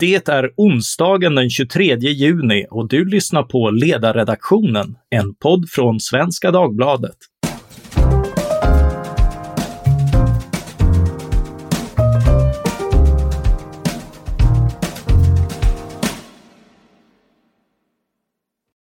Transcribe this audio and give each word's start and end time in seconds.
Det 0.00 0.28
är 0.28 0.52
onsdagen 0.56 1.34
den 1.34 1.50
23 1.50 1.96
juni 1.96 2.66
och 2.70 2.88
du 2.88 3.04
lyssnar 3.04 3.42
på 3.42 3.70
Ledarredaktionen, 3.70 4.96
en 5.10 5.34
podd 5.34 5.68
från 5.70 6.00
Svenska 6.00 6.50
Dagbladet. 6.50 7.16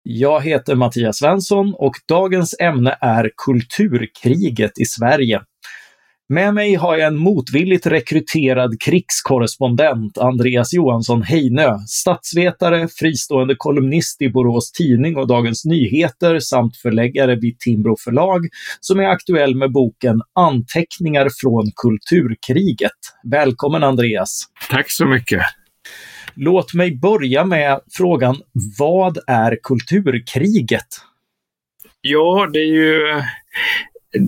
Jag 0.04 0.42
heter 0.42 0.76
Mattias 0.76 1.18
Svensson 1.18 1.74
och 1.78 1.96
dagens 2.08 2.56
ämne 2.60 2.98
är 3.02 3.32
kulturkriget 3.38 4.80
i 4.80 4.86
Sverige. 4.86 5.42
Med 6.34 6.54
mig 6.54 6.75
har 6.75 6.98
jag 6.98 7.07
en 7.07 7.18
motvilligt 7.18 7.86
rekryterad 7.88 8.82
krigskorrespondent, 8.82 10.18
Andreas 10.18 10.73
Johansson 10.73 11.21
Heinö, 11.21 11.77
statsvetare, 11.88 12.88
fristående 13.00 13.55
kolumnist 13.58 14.21
i 14.21 14.30
Borås 14.30 14.71
Tidning 14.71 15.18
och 15.18 15.27
Dagens 15.27 15.66
Nyheter 15.66 16.40
samt 16.40 16.77
förläggare 16.77 17.35
vid 17.35 17.59
Timbro 17.59 17.95
förlag, 18.04 18.48
som 18.80 18.99
är 18.99 19.04
aktuell 19.04 19.55
med 19.55 19.71
boken 19.71 20.21
Anteckningar 20.35 21.27
från 21.41 21.71
kulturkriget. 21.76 22.99
Välkommen 23.32 23.84
Andreas! 23.84 24.43
Tack 24.70 24.85
så 24.91 25.05
mycket! 25.05 25.41
Låt 26.35 26.73
mig 26.73 26.98
börja 26.98 27.46
med 27.46 27.80
frågan, 27.98 28.35
vad 28.80 29.18
är 29.27 29.57
kulturkriget? 29.63 30.88
Ja, 32.02 32.49
det 32.54 32.59
är 32.59 32.73
ju 32.73 33.21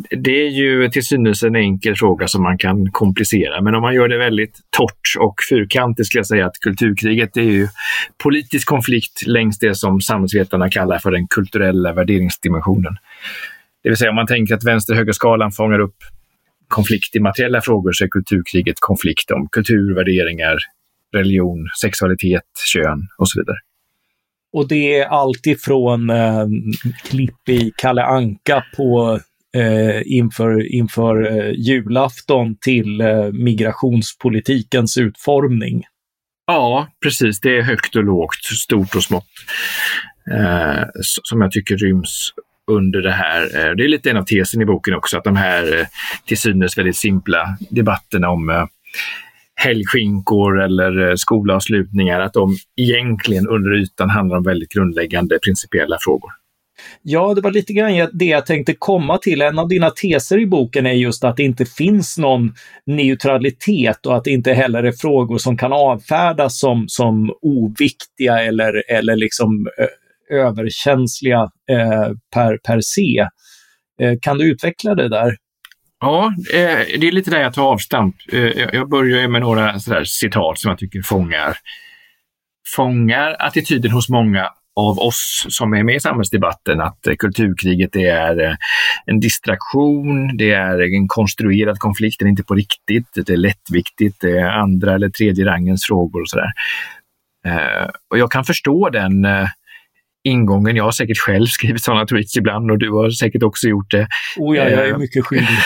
det 0.10 0.32
är 0.32 0.50
ju 0.50 0.90
till 0.90 1.06
synes 1.06 1.44
en 1.44 1.56
enkel 1.56 1.96
fråga 1.96 2.28
som 2.28 2.44
man 2.44 2.58
kan 2.58 2.92
komplicera, 2.92 3.62
men 3.62 3.76
om 3.76 3.82
man 3.82 3.94
gör 3.94 4.08
det 4.08 4.18
väldigt 4.18 4.60
torrt 4.70 5.16
och 5.20 5.36
fyrkantigt 5.50 6.08
skulle 6.08 6.20
jag 6.20 6.28
säga 6.28 6.46
att 6.46 6.60
kulturkriget 6.60 7.38
är 7.38 7.42
ju 7.42 7.68
politisk 8.24 8.68
konflikt 8.68 9.28
längs 9.28 9.60
det 9.60 9.76
som 9.76 10.02
samhällsvetarna 10.02 10.70
kallar 10.70 11.00
för 11.00 11.12
den 11.12 11.28
kulturella 11.28 11.94
värderingsdimensionen. 11.94 12.96
Det 13.84 13.90
vill 13.90 13.98
säga 13.98 14.10
om 14.10 14.16
man 14.16 14.28
tänker 14.28 14.56
att 14.56 14.64
vänster-högerskalan 14.64 15.52
fångar 15.52 15.80
upp 15.80 15.98
konflikt 16.68 17.16
i 17.16 17.20
materiella 17.20 17.62
frågor 17.62 17.92
så 17.92 18.04
är 18.04 18.08
kulturkriget 18.08 18.76
konflikt 18.80 19.32
om 19.32 19.48
kultur, 19.52 19.96
värderingar, 19.96 20.58
religion, 21.14 21.70
sexualitet, 21.82 22.44
kön 22.74 23.08
och 23.18 23.30
så 23.30 23.40
vidare. 23.40 23.58
Och 24.54 24.68
det 24.68 25.00
är 25.00 25.06
alltifrån 25.06 26.10
eh, 26.10 26.48
klipp 27.10 27.50
i 27.50 27.72
Kalle 27.78 28.04
Anka 28.04 28.64
på 28.78 29.20
eh, 29.58 30.02
inför, 30.06 30.76
inför 30.76 31.32
eh, 31.32 31.52
julafton 31.52 32.56
till 32.56 33.02
eh, 33.02 33.32
migrationspolitikens 33.32 34.98
utformning. 34.98 35.84
Ja, 36.48 36.88
precis. 37.04 37.40
Det 37.40 37.58
är 37.58 37.62
högt 37.62 37.96
och 37.96 38.04
lågt, 38.04 38.44
stort 38.44 38.96
och 38.96 39.04
smått, 39.04 39.28
eh, 40.32 40.84
som 41.24 41.42
jag 41.42 41.52
tycker 41.52 41.78
ryms 41.78 42.34
under 42.72 43.02
det 43.02 43.12
här. 43.12 43.42
Eh, 43.42 43.76
det 43.76 43.84
är 43.84 43.88
lite 43.88 44.10
en 44.10 44.18
av 44.18 44.24
tesen 44.24 44.62
i 44.62 44.66
boken 44.66 44.94
också, 44.94 45.18
att 45.18 45.24
de 45.24 45.36
här 45.36 45.80
eh, 45.80 45.86
till 46.26 46.38
synes 46.38 46.78
väldigt 46.78 46.98
simpla 46.98 47.58
debatterna 47.70 48.30
om 48.30 48.50
eh, 48.50 48.66
helgskinkor 49.56 50.62
eller 50.62 51.16
skolavslutningar, 51.16 52.20
att 52.20 52.34
de 52.34 52.58
egentligen 52.82 53.48
under 53.48 53.74
ytan 53.74 54.10
handlar 54.10 54.38
om 54.38 54.44
väldigt 54.44 54.74
grundläggande 54.74 55.40
principiella 55.44 55.98
frågor. 56.02 56.32
Ja, 57.02 57.34
det 57.34 57.42
var 57.42 57.52
lite 57.52 57.74
grann 57.74 58.10
det 58.14 58.26
jag 58.26 58.46
tänkte 58.46 58.74
komma 58.74 59.18
till. 59.18 59.42
En 59.42 59.60
av 59.60 59.68
dina 59.68 59.90
teser 59.90 60.40
i 60.40 60.46
boken 60.46 60.86
är 60.86 60.94
just 60.94 61.24
att 61.24 61.38
det 61.38 61.44
inte 61.44 61.66
finns 61.66 62.18
någon 62.18 62.54
neutralitet 62.86 64.06
och 64.06 64.18
att 64.18 64.24
det 64.24 64.32
inte 64.32 64.54
heller 64.54 64.84
är 64.84 64.92
frågor 64.92 65.38
som 65.38 65.58
kan 65.58 65.74
avfärdas 65.74 66.60
som, 66.60 66.86
som 66.88 67.34
oviktiga 67.42 68.44
eller, 68.44 68.92
eller 68.92 69.16
liksom 69.16 69.68
eh, 69.80 70.38
överkänsliga 70.38 71.42
eh, 71.72 72.12
per, 72.34 72.58
per 72.58 72.82
se. 72.82 73.28
Eh, 74.02 74.18
kan 74.22 74.38
du 74.38 74.52
utveckla 74.52 74.96
det 74.96 75.10
där? 75.10 75.36
Ja, 76.00 76.34
eh, 76.54 77.00
det 77.00 77.08
är 77.08 77.12
lite 77.12 77.32
där 77.32 77.42
jag 77.42 77.54
tar 77.54 77.64
avstamp. 77.64 78.16
Eh, 78.32 78.40
jag 78.74 78.90
börjar 78.90 79.28
med 79.28 79.42
några 79.42 79.80
citat 80.06 80.60
som 80.60 80.70
jag 80.70 80.78
tycker 80.78 81.02
fångar, 81.02 81.58
fångar 82.76 83.36
attityden 83.40 83.92
hos 83.92 84.10
många 84.10 84.50
av 84.90 85.00
oss 85.00 85.46
som 85.50 85.74
är 85.74 85.84
med 85.84 85.96
i 85.96 86.00
samhällsdebatten 86.00 86.82
att 86.82 87.08
eh, 87.08 87.16
kulturkriget 87.16 87.90
det 87.94 88.06
är 88.06 88.42
eh, 88.42 88.56
en 89.06 89.20
distraktion, 89.20 90.38
det 90.38 90.52
är 90.52 90.96
en 90.96 91.08
konstruerad 91.08 91.80
konflikt, 91.80 92.20
den 92.20 92.28
är 92.28 92.30
inte 92.30 92.44
på 92.44 92.56
riktigt, 92.56 93.08
det 93.14 93.30
är 93.30 93.38
lättviktigt, 93.38 94.18
det 94.22 94.38
är 94.38 94.50
andra 94.50 94.96
eller 94.96 95.10
tredje 95.10 95.46
rangens 95.46 95.86
frågor 95.86 96.22
och 96.22 96.30
sådär. 96.30 96.52
Eh, 97.46 97.90
och 98.10 98.18
jag 98.18 98.32
kan 98.32 98.44
förstå 98.44 98.90
den 98.90 99.26
eh, 99.26 99.48
ingången. 100.24 100.76
Jag 100.76 100.84
har 100.84 100.92
säkert 100.92 101.18
själv 101.18 101.46
skrivit 101.46 101.84
sådana 101.84 102.06
tweets 102.06 102.38
ibland 102.38 102.72
och 102.72 102.78
du 102.78 102.92
har 102.92 103.10
säkert 103.10 103.44
också 103.44 103.68
gjort 103.68 103.92
det. 103.92 104.08
Oh 104.38 104.58
ja, 104.58 104.70
jag 104.70 104.88
är 104.88 104.98
mycket 104.98 105.26
skyldig. 105.26 105.58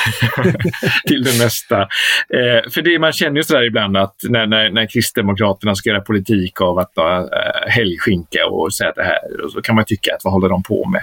till 1.07 1.23
det 1.23 1.43
mesta. 1.43 1.81
Eh, 1.81 2.69
för 2.71 2.81
det 2.81 2.99
man 2.99 3.11
känner 3.11 3.37
ju 3.37 3.43
sådär 3.43 3.63
ibland 3.63 3.97
att 3.97 4.15
när, 4.23 4.47
när, 4.47 4.69
när 4.69 4.87
Kristdemokraterna 4.87 5.75
ska 5.75 5.89
göra 5.89 6.01
politik 6.01 6.61
av 6.61 6.79
att 6.79 6.91
uh, 6.97 7.27
helgskinka 7.67 8.47
och 8.49 8.73
säga 8.73 8.91
det 8.95 9.03
här, 9.03 9.45
och 9.45 9.51
så 9.51 9.61
kan 9.61 9.75
man 9.75 9.85
tycka 9.85 10.15
att 10.15 10.23
vad 10.23 10.33
håller 10.33 10.49
de 10.49 10.63
på 10.63 10.89
med? 10.89 11.01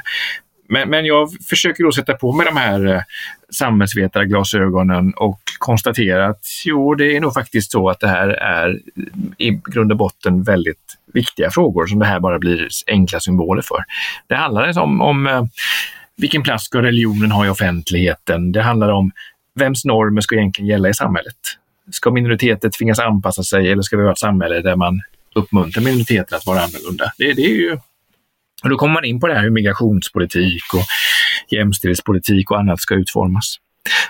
Men, 0.68 0.90
men 0.90 1.04
jag 1.04 1.28
försöker 1.48 1.84
då 1.84 1.92
sätta 1.92 2.14
på 2.14 2.32
mig 2.32 2.46
de 2.46 2.56
här 2.56 2.86
eh, 2.86 3.00
samhällsvetarglasögonen 3.50 5.14
och 5.16 5.40
konstatera 5.58 6.26
att 6.26 6.44
jo, 6.64 6.94
det 6.94 7.16
är 7.16 7.20
nog 7.20 7.34
faktiskt 7.34 7.72
så 7.72 7.88
att 7.88 8.00
det 8.00 8.08
här 8.08 8.28
är 8.28 8.80
i 9.38 9.50
grund 9.64 9.92
och 9.92 9.98
botten 9.98 10.42
väldigt 10.42 10.96
viktiga 11.14 11.50
frågor 11.50 11.86
som 11.86 11.98
det 11.98 12.06
här 12.06 12.20
bara 12.20 12.38
blir 12.38 12.68
enkla 12.86 13.20
symboler 13.20 13.62
för. 13.62 13.84
Det 14.28 14.34
handlar 14.34 14.62
alltså 14.62 14.80
om, 14.80 15.00
om 15.00 15.26
eh, 15.26 15.44
vilken 16.16 16.42
plats 16.42 16.64
ska 16.64 16.82
religionen 16.82 17.32
ha 17.32 17.46
i 17.46 17.48
offentligheten? 17.48 18.52
Det 18.52 18.62
handlar 18.62 18.88
om 18.88 19.10
vems 19.54 19.84
normer 19.84 20.20
ska 20.20 20.34
egentligen 20.34 20.68
gälla 20.68 20.88
i 20.88 20.94
samhället? 20.94 21.36
Ska 21.90 22.10
minoriteter 22.10 22.70
tvingas 22.70 22.98
anpassa 22.98 23.42
sig 23.42 23.72
eller 23.72 23.82
ska 23.82 23.96
vi 23.96 24.04
ha 24.04 24.12
ett 24.12 24.18
samhälle 24.18 24.60
där 24.60 24.76
man 24.76 25.00
uppmuntrar 25.34 25.82
minoriteter 25.82 26.36
att 26.36 26.46
vara 26.46 26.60
annorlunda? 26.60 27.12
Det, 27.18 27.32
det 27.32 27.42
är 27.42 27.54
ju 27.54 27.78
och 28.62 28.68
då 28.68 28.76
kommer 28.76 28.94
man 28.94 29.04
in 29.04 29.20
på 29.20 29.26
det 29.26 29.34
här 29.34 29.42
hur 29.42 29.50
migrationspolitik 29.50 30.74
och 30.74 30.84
jämställdhetspolitik 31.56 32.50
och 32.50 32.58
annat 32.58 32.80
ska 32.80 32.94
utformas. 32.94 33.56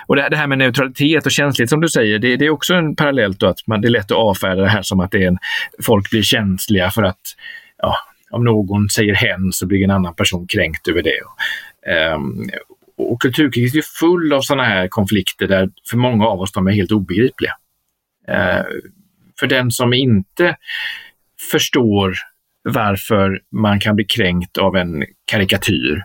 Och 0.07 0.15
det 0.15 0.37
här 0.37 0.47
med 0.47 0.57
neutralitet 0.57 1.25
och 1.25 1.31
känslighet 1.31 1.69
som 1.69 1.81
du 1.81 1.89
säger, 1.89 2.19
det, 2.19 2.37
det 2.37 2.45
är 2.45 2.49
också 2.49 2.73
en 2.73 2.95
parallell 2.95 3.33
då 3.33 3.47
att 3.47 3.67
man, 3.67 3.81
det 3.81 3.87
är 3.87 3.89
lätt 3.89 4.11
att 4.11 4.17
avfärda 4.17 4.61
det 4.61 4.69
här 4.69 4.81
som 4.81 4.99
att 4.99 5.11
det 5.11 5.23
är 5.23 5.27
en, 5.27 5.37
folk 5.83 6.09
blir 6.09 6.21
känsliga 6.21 6.91
för 6.91 7.03
att 7.03 7.21
ja, 7.77 7.95
om 8.31 8.43
någon 8.43 8.89
säger 8.89 9.13
hen 9.13 9.51
så 9.51 9.67
blir 9.67 9.83
en 9.83 9.91
annan 9.91 10.15
person 10.15 10.47
kränkt 10.47 10.87
över 10.87 11.03
det. 11.03 11.19
Um, 12.15 12.49
och 12.97 13.21
kulturkriget 13.21 13.75
är 13.75 13.99
full 13.99 14.33
av 14.33 14.41
sådana 14.41 14.63
här 14.63 14.87
konflikter 14.87 15.47
där 15.47 15.69
för 15.89 15.97
många 15.97 16.25
av 16.25 16.41
oss 16.41 16.51
de 16.51 16.67
är 16.67 16.71
helt 16.71 16.91
obegripliga. 16.91 17.51
Uh, 18.29 18.63
för 19.39 19.47
den 19.47 19.71
som 19.71 19.93
inte 19.93 20.55
förstår 21.51 22.13
varför 22.63 23.41
man 23.51 23.79
kan 23.79 23.95
bli 23.95 24.05
kränkt 24.05 24.57
av 24.57 24.75
en 24.75 25.05
karikatyr 25.25 26.03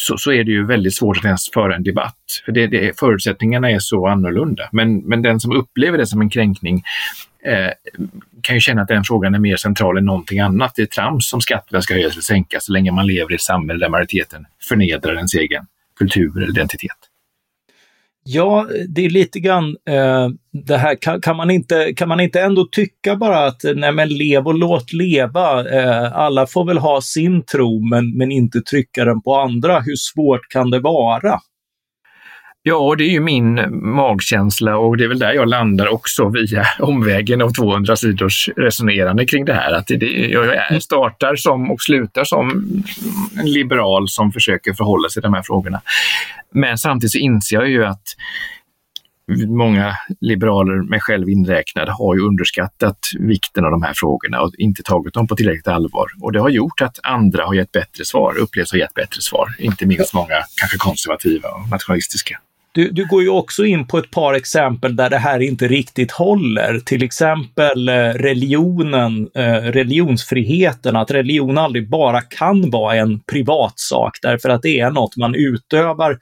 så, 0.00 0.16
så 0.18 0.32
är 0.32 0.44
det 0.44 0.50
ju 0.50 0.66
väldigt 0.66 0.96
svårt 0.96 1.18
att 1.18 1.24
ens 1.24 1.50
föra 1.50 1.76
en 1.76 1.82
debatt. 1.82 2.16
För 2.44 2.52
det, 2.52 2.66
det, 2.66 2.98
förutsättningarna 2.98 3.70
är 3.70 3.78
så 3.78 4.06
annorlunda. 4.06 4.68
Men, 4.72 4.98
men 4.98 5.22
den 5.22 5.40
som 5.40 5.52
upplever 5.52 5.98
det 5.98 6.06
som 6.06 6.20
en 6.20 6.30
kränkning 6.30 6.82
eh, 7.44 7.70
kan 8.42 8.56
ju 8.56 8.60
känna 8.60 8.82
att 8.82 8.88
den 8.88 9.04
frågan 9.04 9.34
är 9.34 9.38
mer 9.38 9.56
central 9.56 9.98
än 9.98 10.04
någonting 10.04 10.40
annat. 10.40 10.72
Det 10.76 10.82
är 10.82 10.86
trams 10.86 11.28
som 11.28 11.40
skatterna 11.40 11.82
ska 11.82 11.94
höjas 11.94 12.12
eller 12.12 12.22
sänkas 12.22 12.64
så 12.64 12.72
länge 12.72 12.92
man 12.92 13.06
lever 13.06 13.32
i 13.32 13.34
ett 13.34 13.40
samhälle 13.40 13.84
där 13.84 13.90
majoriteten 13.90 14.46
förnedrar 14.68 15.16
ens 15.16 15.34
egen 15.34 15.66
kultur 15.98 16.36
eller 16.36 16.50
identitet. 16.50 17.09
Ja, 18.24 18.66
det 18.88 19.04
är 19.04 19.10
lite 19.10 19.40
grann 19.40 19.76
eh, 19.88 20.28
det 20.66 20.76
här, 20.76 20.94
kan, 21.02 21.20
kan, 21.20 21.36
man 21.36 21.50
inte, 21.50 21.92
kan 21.96 22.08
man 22.08 22.20
inte 22.20 22.40
ändå 22.40 22.68
tycka 22.72 23.16
bara 23.16 23.46
att 23.46 23.64
eh, 23.64 23.74
nej 23.74 23.92
men 23.92 24.08
lev 24.08 24.46
och 24.46 24.54
låt 24.54 24.92
leva, 24.92 25.70
eh, 25.70 26.12
alla 26.12 26.46
får 26.46 26.64
väl 26.64 26.78
ha 26.78 27.00
sin 27.00 27.44
tro 27.44 27.88
men, 27.88 28.16
men 28.18 28.32
inte 28.32 28.60
trycka 28.60 29.04
den 29.04 29.22
på 29.22 29.36
andra. 29.36 29.80
Hur 29.80 29.96
svårt 29.96 30.48
kan 30.48 30.70
det 30.70 30.80
vara? 30.80 31.40
Ja, 32.62 32.94
det 32.98 33.04
är 33.04 33.10
ju 33.10 33.20
min 33.20 33.66
magkänsla 33.94 34.76
och 34.76 34.96
det 34.96 35.04
är 35.04 35.08
väl 35.08 35.18
där 35.18 35.32
jag 35.32 35.48
landar 35.48 35.88
också 35.88 36.28
via 36.28 36.66
omvägen 36.78 37.42
av 37.42 37.50
200 37.50 37.96
sidors 37.96 38.48
resonerande 38.56 39.26
kring 39.26 39.44
det 39.44 39.54
här. 39.54 39.72
Att 39.72 39.86
det, 39.86 40.28
jag 40.28 40.82
startar 40.82 41.36
som 41.36 41.70
och 41.70 41.82
slutar 41.82 42.24
som 42.24 42.50
en 43.38 43.52
liberal 43.52 44.08
som 44.08 44.32
försöker 44.32 44.72
förhålla 44.72 45.08
sig 45.08 45.22
till 45.22 45.30
de 45.30 45.34
här 45.34 45.42
frågorna. 45.42 45.80
Men 46.54 46.78
samtidigt 46.78 47.12
så 47.12 47.18
inser 47.18 47.56
jag 47.56 47.68
ju 47.68 47.84
att 47.84 48.04
många 49.48 49.96
liberaler, 50.20 50.82
mig 50.88 51.00
själv 51.00 51.28
inräknad, 51.28 51.88
har 51.88 52.14
ju 52.14 52.20
underskattat 52.20 52.98
vikten 53.18 53.64
av 53.64 53.70
de 53.70 53.82
här 53.82 53.92
frågorna 53.96 54.40
och 54.40 54.54
inte 54.58 54.82
tagit 54.82 55.14
dem 55.14 55.26
på 55.26 55.36
tillräckligt 55.36 55.68
allvar. 55.68 56.06
Och 56.20 56.32
det 56.32 56.40
har 56.40 56.48
gjort 56.48 56.80
att 56.80 56.98
andra 57.02 57.46
har 57.46 57.54
gett 57.54 57.72
bättre 57.72 58.04
svar, 58.04 58.38
upplevs 58.38 58.72
ha 58.72 58.78
gett 58.78 58.94
bättre 58.94 59.20
svar. 59.20 59.48
Inte 59.58 59.86
minst 59.86 60.14
många 60.14 60.36
kanske 60.60 60.78
konservativa 60.78 61.48
och 61.48 61.68
nationalistiska. 61.70 62.38
Du, 62.72 62.90
du 62.90 63.06
går 63.06 63.22
ju 63.22 63.28
också 63.28 63.64
in 63.64 63.86
på 63.86 63.98
ett 63.98 64.10
par 64.10 64.34
exempel 64.34 64.96
där 64.96 65.10
det 65.10 65.18
här 65.18 65.40
inte 65.40 65.68
riktigt 65.68 66.12
håller. 66.12 66.80
Till 66.80 67.02
exempel 67.02 67.88
eh, 67.88 67.92
religionen, 67.94 69.28
eh, 69.34 69.62
religionsfriheten, 69.62 70.96
att 70.96 71.10
religion 71.10 71.58
aldrig 71.58 71.90
bara 71.90 72.20
kan 72.20 72.70
vara 72.70 72.96
en 72.96 73.20
privatsak 73.20 74.18
därför 74.22 74.48
att 74.48 74.62
det 74.62 74.80
är 74.80 74.90
något 74.90 75.16
man 75.16 75.34
utövar 75.34 76.18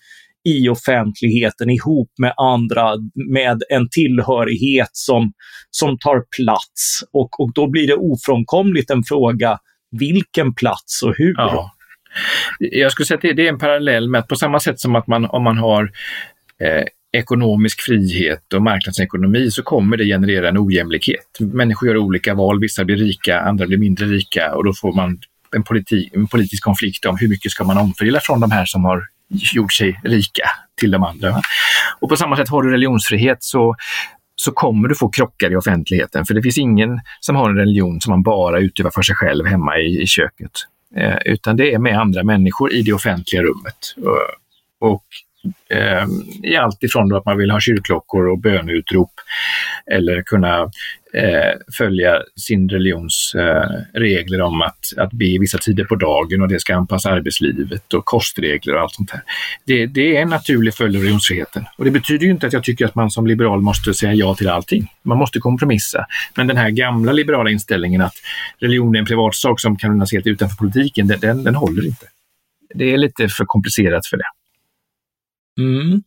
i 0.49 0.69
offentligheten 0.69 1.71
ihop 1.71 2.11
med 2.19 2.33
andra 2.37 2.93
med 3.31 3.63
en 3.69 3.89
tillhörighet 3.89 4.91
som, 4.93 5.33
som 5.71 5.99
tar 5.99 6.25
plats. 6.37 7.05
Och, 7.13 7.41
och 7.41 7.53
då 7.55 7.71
blir 7.71 7.87
det 7.87 7.95
ofrånkomligt 7.95 8.91
en 8.91 9.05
fråga, 9.05 9.59
vilken 9.99 10.55
plats 10.55 11.03
och 11.03 11.15
hur? 11.17 11.35
Ja. 11.37 11.75
Jag 12.59 12.93
skulle 12.93 13.07
säga 13.07 13.17
att 13.17 13.37
det 13.37 13.47
är 13.47 13.49
en 13.49 13.59
parallell 13.59 14.09
med 14.09 14.19
att 14.19 14.29
på 14.29 14.37
samma 14.37 14.61
sätt 14.61 14.81
som 14.81 14.97
att 14.97 15.07
man 15.07 15.25
om 15.25 15.43
man 15.43 15.59
har 15.59 15.91
eh, 16.65 16.85
ekonomisk 17.13 17.81
frihet 17.81 18.53
och 18.55 18.63
marknadsekonomi 18.63 19.51
så 19.51 19.63
kommer 19.63 19.97
det 19.97 20.05
generera 20.05 20.49
en 20.49 20.59
ojämlikhet. 20.59 21.39
Människor 21.41 21.89
gör 21.89 21.97
olika 21.97 22.35
val, 22.35 22.61
vissa 22.61 22.85
blir 22.85 22.97
rika, 22.97 23.41
andra 23.41 23.67
blir 23.67 23.79
mindre 23.79 24.07
rika 24.07 24.55
och 24.55 24.65
då 24.65 24.73
får 24.73 24.93
man 24.93 25.19
en, 25.57 25.63
politi 25.63 26.11
en 26.13 26.27
politisk 26.27 26.65
konflikt 26.65 27.05
om 27.05 27.17
hur 27.17 27.29
mycket 27.29 27.53
ska 27.53 27.65
man 27.65 27.79
omfördela 27.79 28.21
från 28.21 28.41
de 28.41 28.51
här 28.51 28.65
som 28.65 28.85
har 28.85 29.03
gjort 29.55 29.73
sig 29.73 30.01
rika 30.05 30.45
till 30.81 30.91
de 30.91 31.03
andra. 31.03 31.41
Och 32.01 32.09
på 32.09 32.17
samma 32.17 32.37
sätt 32.37 32.49
har 32.49 32.63
du 32.63 32.71
religionsfrihet 32.71 33.39
så, 33.41 33.77
så 34.37 34.53
kommer 34.53 34.89
du 34.89 34.95
få 34.95 35.09
krockar 35.09 35.53
i 35.53 35.57
offentligheten. 35.57 36.25
För 36.25 36.35
det 36.35 36.43
finns 36.43 36.59
ingen 36.59 37.01
som 37.21 37.37
har 37.37 37.51
en 37.51 37.57
religion 37.57 38.01
som 38.01 38.11
man 38.11 38.23
bara 38.23 38.59
utövar 38.59 38.91
för 38.91 39.03
sig 39.03 39.15
själv 39.15 39.47
hemma 39.47 39.79
i, 39.79 40.03
i 40.03 40.07
köket. 40.07 40.53
Eh, 40.97 41.17
utan 41.25 41.57
det 41.57 41.73
är 41.73 41.79
med 41.79 42.01
andra 42.01 42.25
människor 42.25 42.73
i 42.73 42.83
det 42.83 42.93
offentliga 42.93 43.43
rummet. 43.43 43.95
Och, 43.97 44.89
och 44.91 45.05
eh, 45.71 46.07
i 46.43 46.57
allt 46.57 46.83
ifrån 46.83 47.15
att 47.15 47.25
man 47.25 47.39
vill 47.39 47.51
ha 47.51 47.61
kyrkklockor 47.61 48.29
och 48.29 48.39
böneutrop 48.39 49.13
eller 49.91 50.23
kunna 50.23 50.71
eh, 51.15 51.53
följa 51.79 52.23
sin 52.37 52.69
religions 52.69 53.35
eh, 53.35 54.01
regler 54.01 54.41
om 54.41 54.63
att, 54.63 54.79
att 54.97 55.13
be 55.13 55.39
vissa 55.41 55.59
tider 55.59 55.85
på 55.85 55.95
dagen 55.95 56.43
och 56.43 56.49
det 56.49 56.61
ska 56.61 56.77
anpassa 56.77 57.11
arbetslivet 57.11 57.95
och 57.95 58.05
kostregler 58.05 58.75
och 58.75 58.81
allt 58.81 58.95
sånt 58.95 59.11
här. 59.11 59.23
Det, 59.65 59.87
det 59.87 60.17
är 60.17 60.23
en 60.23 60.29
naturlig 60.29 60.75
följd 60.75 60.97
av 60.97 61.03
religionsfriheten. 61.03 61.65
Och 61.79 61.85
det 61.85 61.91
betyder 61.91 62.27
ju 62.27 62.33
inte 62.33 62.47
att 62.47 62.53
jag 62.53 62.65
tycker 62.65 62.85
att 62.85 62.95
man 62.95 63.11
som 63.11 63.27
liberal 63.27 63.61
måste 63.61 63.95
säga 63.95 64.15
ja 64.15 64.35
till 64.35 64.49
allting. 64.49 64.93
Man 65.03 65.19
måste 65.19 65.39
kompromissa. 65.39 66.07
Men 66.37 66.47
den 66.47 66.57
här 66.57 66.71
gamla 66.71 67.13
liberala 67.13 67.51
inställningen 67.51 68.01
att 68.01 68.15
religion 68.59 68.95
är 68.95 68.99
en 68.99 69.07
privatsak 69.07 69.61
som 69.61 69.77
kan 69.77 69.91
lämnas 69.91 70.13
helt 70.13 70.27
utanför 70.27 70.57
politiken, 70.57 71.07
den, 71.07 71.21
den, 71.21 71.45
den 71.45 71.55
håller 71.55 71.87
inte. 71.87 72.07
Det 72.75 72.93
är 72.93 72.99
lite 72.99 73.29
för 73.29 73.45
komplicerat 73.45 74.07
för 74.07 74.17
det. 74.17 74.25
Mm. 75.59 76.03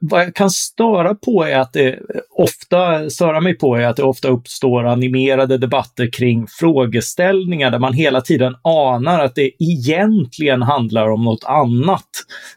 Vad 0.00 0.20
jag 0.20 0.34
kan 0.34 0.50
störa 0.50 1.14
på 1.14 1.44
är 1.44 1.58
att 1.58 1.72
det 1.72 1.98
ofta, 2.30 3.10
störa 3.10 3.40
mig 3.40 3.58
på 3.58 3.76
är 3.76 3.86
att 3.86 3.96
det 3.96 4.02
ofta 4.02 4.28
uppstår 4.28 4.86
animerade 4.86 5.58
debatter 5.58 6.12
kring 6.12 6.46
frågeställningar 6.60 7.70
där 7.70 7.78
man 7.78 7.92
hela 7.92 8.20
tiden 8.20 8.54
anar 8.62 9.24
att 9.24 9.34
det 9.34 9.50
egentligen 9.58 10.62
handlar 10.62 11.08
om 11.10 11.24
något 11.24 11.44
annat. 11.44 12.08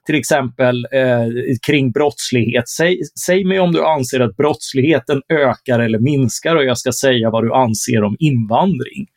Till 0.06 0.16
exempel 0.16 0.88
eh, 0.92 1.56
kring 1.68 1.92
brottslighet. 1.92 2.70
Säg, 2.70 3.00
säg 3.26 3.46
mig 3.46 3.60
om 3.60 3.72
du 3.72 3.86
anser 3.86 4.20
att 4.20 4.38
brottsligheten 4.38 5.22
ökar 5.34 5.80
eller 5.80 6.00
minskar 6.00 6.56
och 6.56 6.64
jag 6.64 6.78
ska 6.78 6.92
säga 6.92 7.30
vad 7.30 7.44
du 7.44 7.54
anser 7.54 8.04
om 8.04 8.16
invandring. 8.20 9.08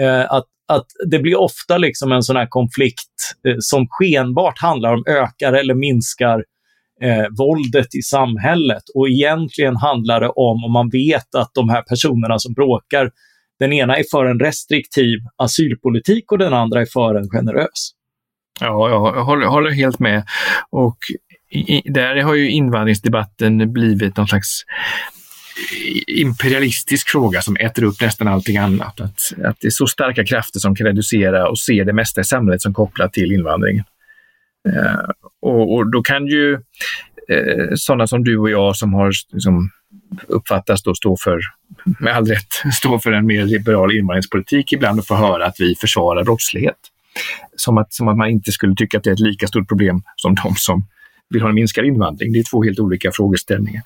Eh, 0.00 0.32
att 0.32 0.46
att 0.68 0.86
det 1.10 1.18
blir 1.18 1.40
ofta 1.40 1.78
liksom 1.78 2.12
en 2.12 2.22
sån 2.22 2.36
här 2.36 2.46
konflikt 2.46 3.36
eh, 3.48 3.56
som 3.58 3.86
skenbart 3.90 4.58
handlar 4.58 4.94
om 4.94 5.04
ökar 5.06 5.52
eller 5.52 5.74
minskar 5.74 6.44
eh, 7.02 7.26
våldet 7.38 7.94
i 7.94 8.02
samhället. 8.02 8.82
Och 8.94 9.08
egentligen 9.08 9.76
handlar 9.76 10.20
det 10.20 10.28
om, 10.28 10.64
om 10.64 10.72
man 10.72 10.90
vet 10.90 11.34
att 11.34 11.50
de 11.54 11.68
här 11.68 11.82
personerna 11.82 12.38
som 12.38 12.52
bråkar, 12.52 13.10
den 13.58 13.72
ena 13.72 13.96
är 13.96 14.04
för 14.10 14.26
en 14.26 14.40
restriktiv 14.40 15.18
asylpolitik 15.36 16.32
och 16.32 16.38
den 16.38 16.52
andra 16.52 16.80
är 16.80 16.86
för 16.86 17.14
en 17.14 17.28
generös. 17.28 17.90
Ja, 18.60 18.88
jag 18.88 19.24
håller, 19.24 19.46
håller 19.46 19.70
helt 19.70 19.98
med. 19.98 20.24
Och 20.70 20.98
i, 21.50 21.92
där 21.92 22.22
har 22.22 22.34
ju 22.34 22.50
invandringsdebatten 22.50 23.72
blivit 23.72 24.16
någon 24.16 24.28
slags 24.28 24.62
imperialistisk 26.06 27.08
fråga 27.08 27.42
som 27.42 27.56
äter 27.56 27.84
upp 27.84 28.00
nästan 28.00 28.28
allting 28.28 28.56
annat. 28.56 29.00
Att, 29.00 29.20
att 29.44 29.56
det 29.60 29.66
är 29.66 29.70
så 29.70 29.86
starka 29.86 30.24
krafter 30.24 30.60
som 30.60 30.74
kan 30.74 30.86
reducera 30.86 31.48
och 31.48 31.58
se 31.58 31.84
det 31.84 31.92
mesta 31.92 32.20
i 32.20 32.24
samhället 32.24 32.62
som 32.62 32.74
kopplat 32.74 33.12
till 33.12 33.32
invandringen. 33.32 33.84
Eh, 34.68 35.10
och, 35.42 35.74
och, 35.74 35.90
då 35.90 36.02
kan 36.02 36.26
ju 36.26 36.52
eh, 37.28 37.74
sådana 37.74 38.06
som 38.06 38.24
du 38.24 38.38
och 38.38 38.50
jag 38.50 38.76
som 38.76 38.94
har 38.94 39.12
liksom, 39.32 39.70
uppfattas 40.26 40.82
då 40.82 40.94
stå 40.94 41.16
för, 41.16 41.40
med 42.00 42.16
all 42.16 42.26
rätt, 42.26 42.52
stå 42.72 42.98
för 42.98 43.12
en 43.12 43.26
mer 43.26 43.44
liberal 43.44 43.96
invandringspolitik 43.96 44.72
ibland 44.72 44.98
och 44.98 45.06
få 45.06 45.14
höra 45.14 45.46
att 45.46 45.56
vi 45.58 45.74
försvarar 45.74 46.24
brottslighet. 46.24 46.78
Som 47.56 47.78
att, 47.78 47.94
som 47.94 48.08
att 48.08 48.16
man 48.16 48.30
inte 48.30 48.52
skulle 48.52 48.74
tycka 48.74 48.98
att 48.98 49.04
det 49.04 49.10
är 49.10 49.14
ett 49.14 49.20
lika 49.20 49.46
stort 49.46 49.68
problem 49.68 50.02
som 50.16 50.34
de 50.34 50.54
som 50.56 50.86
vill 51.30 51.42
ha 51.42 51.48
en 51.48 51.54
minskad 51.54 51.84
invandring. 51.84 52.32
Det 52.32 52.38
är 52.38 52.50
två 52.50 52.62
helt 52.62 52.78
olika 52.78 53.10
frågeställningar. 53.12 53.82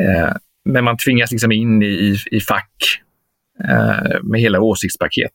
Eh, 0.00 0.32
men 0.66 0.84
man 0.84 0.96
tvingas 0.96 1.30
liksom 1.30 1.52
in 1.52 1.82
i, 1.82 2.16
i 2.30 2.40
fack 2.40 3.00
eh, 3.64 4.22
med 4.22 4.40
hela 4.40 4.60
åsiktspaket 4.60 5.32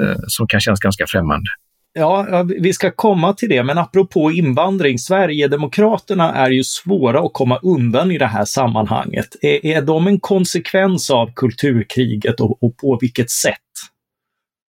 eh, 0.00 0.16
som 0.26 0.48
kan 0.48 0.60
kännas 0.60 0.80
ganska 0.80 1.06
främmande. 1.06 1.50
Ja, 1.92 2.44
vi 2.58 2.72
ska 2.72 2.90
komma 2.90 3.32
till 3.32 3.48
det, 3.48 3.62
men 3.62 3.78
apropå 3.78 4.32
invandring, 4.32 4.98
Sverigedemokraterna 4.98 6.34
är 6.34 6.50
ju 6.50 6.64
svåra 6.64 7.20
att 7.20 7.32
komma 7.32 7.58
undan 7.62 8.10
i 8.10 8.18
det 8.18 8.26
här 8.26 8.44
sammanhanget. 8.44 9.36
Är, 9.42 9.66
är 9.66 9.82
de 9.82 10.06
en 10.06 10.20
konsekvens 10.20 11.10
av 11.10 11.32
kulturkriget 11.34 12.40
och, 12.40 12.62
och 12.62 12.76
på 12.76 12.98
vilket 13.00 13.30
sätt? 13.30 13.54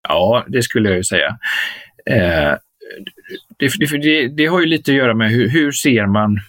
Ja, 0.09 0.45
det 0.49 0.63
skulle 0.63 0.89
jag 0.89 0.97
ju 0.97 1.05
säga. 1.05 1.39
Eh, 2.11 2.55
det, 3.59 3.73
det, 4.03 4.29
det, 4.29 4.47
har 4.47 4.61
ju 4.61 4.67
lite 4.67 4.91
att 4.91 4.97
göra 4.97 5.15
med 5.15 5.31
hur, 5.31 5.49
hur 5.49 5.73
ser 5.73 6.07
man 6.07 6.41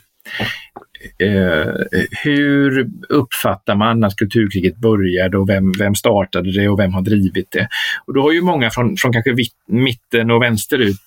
Eh, 1.18 1.74
hur 2.24 2.90
uppfattar 3.10 3.76
man 3.76 4.04
att 4.04 4.16
kulturkriget 4.16 4.78
började 4.78 5.38
och 5.38 5.50
vem, 5.50 5.72
vem 5.80 5.96
startade 5.96 6.52
det 6.52 6.70
och 6.70 6.80
vem 6.80 6.94
har 6.94 7.02
drivit 7.02 7.48
det? 7.52 7.68
Och 8.06 8.14
då 8.14 8.22
har 8.22 8.32
ju 8.32 8.42
många 8.42 8.70
från, 8.70 8.98
från 8.98 9.14
kanske 9.14 9.36
mitten 9.68 10.32
och 10.32 10.42
vänsterut 10.42 10.98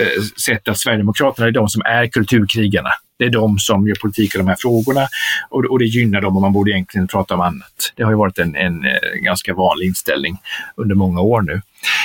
eh, 0.00 0.22
sett 0.44 0.68
att 0.68 0.78
Sverigedemokraterna 0.78 1.46
är 1.46 1.52
de 1.52 1.68
som 1.68 1.82
är 1.84 2.06
kulturkrigarna. 2.06 2.90
Det 3.22 3.26
är 3.26 3.30
de 3.30 3.58
som 3.58 3.88
gör 3.88 3.94
politik 3.94 4.34
av 4.34 4.38
de 4.38 4.48
här 4.48 4.56
frågorna 4.58 5.08
och, 5.50 5.64
och 5.64 5.78
det 5.78 5.84
gynnar 5.84 6.20
dem 6.20 6.36
och 6.36 6.42
man 6.42 6.52
borde 6.52 6.70
egentligen 6.70 7.08
prata 7.08 7.34
om 7.34 7.40
annat. 7.40 7.92
Det 7.96 8.02
har 8.02 8.10
ju 8.10 8.16
varit 8.16 8.38
en, 8.38 8.56
en, 8.56 8.84
eh, 8.84 9.22
ganska 9.24 9.54
vanlig 9.54 9.86
inställning 9.86 10.38
under 10.76 10.94
många 10.94 11.20
år 11.20 11.42
nu. 11.42 11.60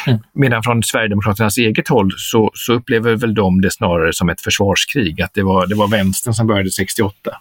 Mm. 0.07 0.19
Medan 0.33 0.63
från 0.63 0.83
Sverigedemokraternas 0.83 1.57
eget 1.57 1.87
håll 1.87 2.11
så, 2.17 2.51
så 2.53 2.73
upplever 2.73 3.15
väl 3.15 3.33
de 3.33 3.61
det 3.61 3.71
snarare 3.71 4.13
som 4.13 4.29
ett 4.29 4.41
försvarskrig, 4.41 5.21
att 5.21 5.33
det 5.33 5.43
var, 5.43 5.67
det 5.67 5.75
var 5.75 5.87
vänstern 5.87 6.33
som 6.33 6.47
började 6.47 6.71
68. 6.71 7.31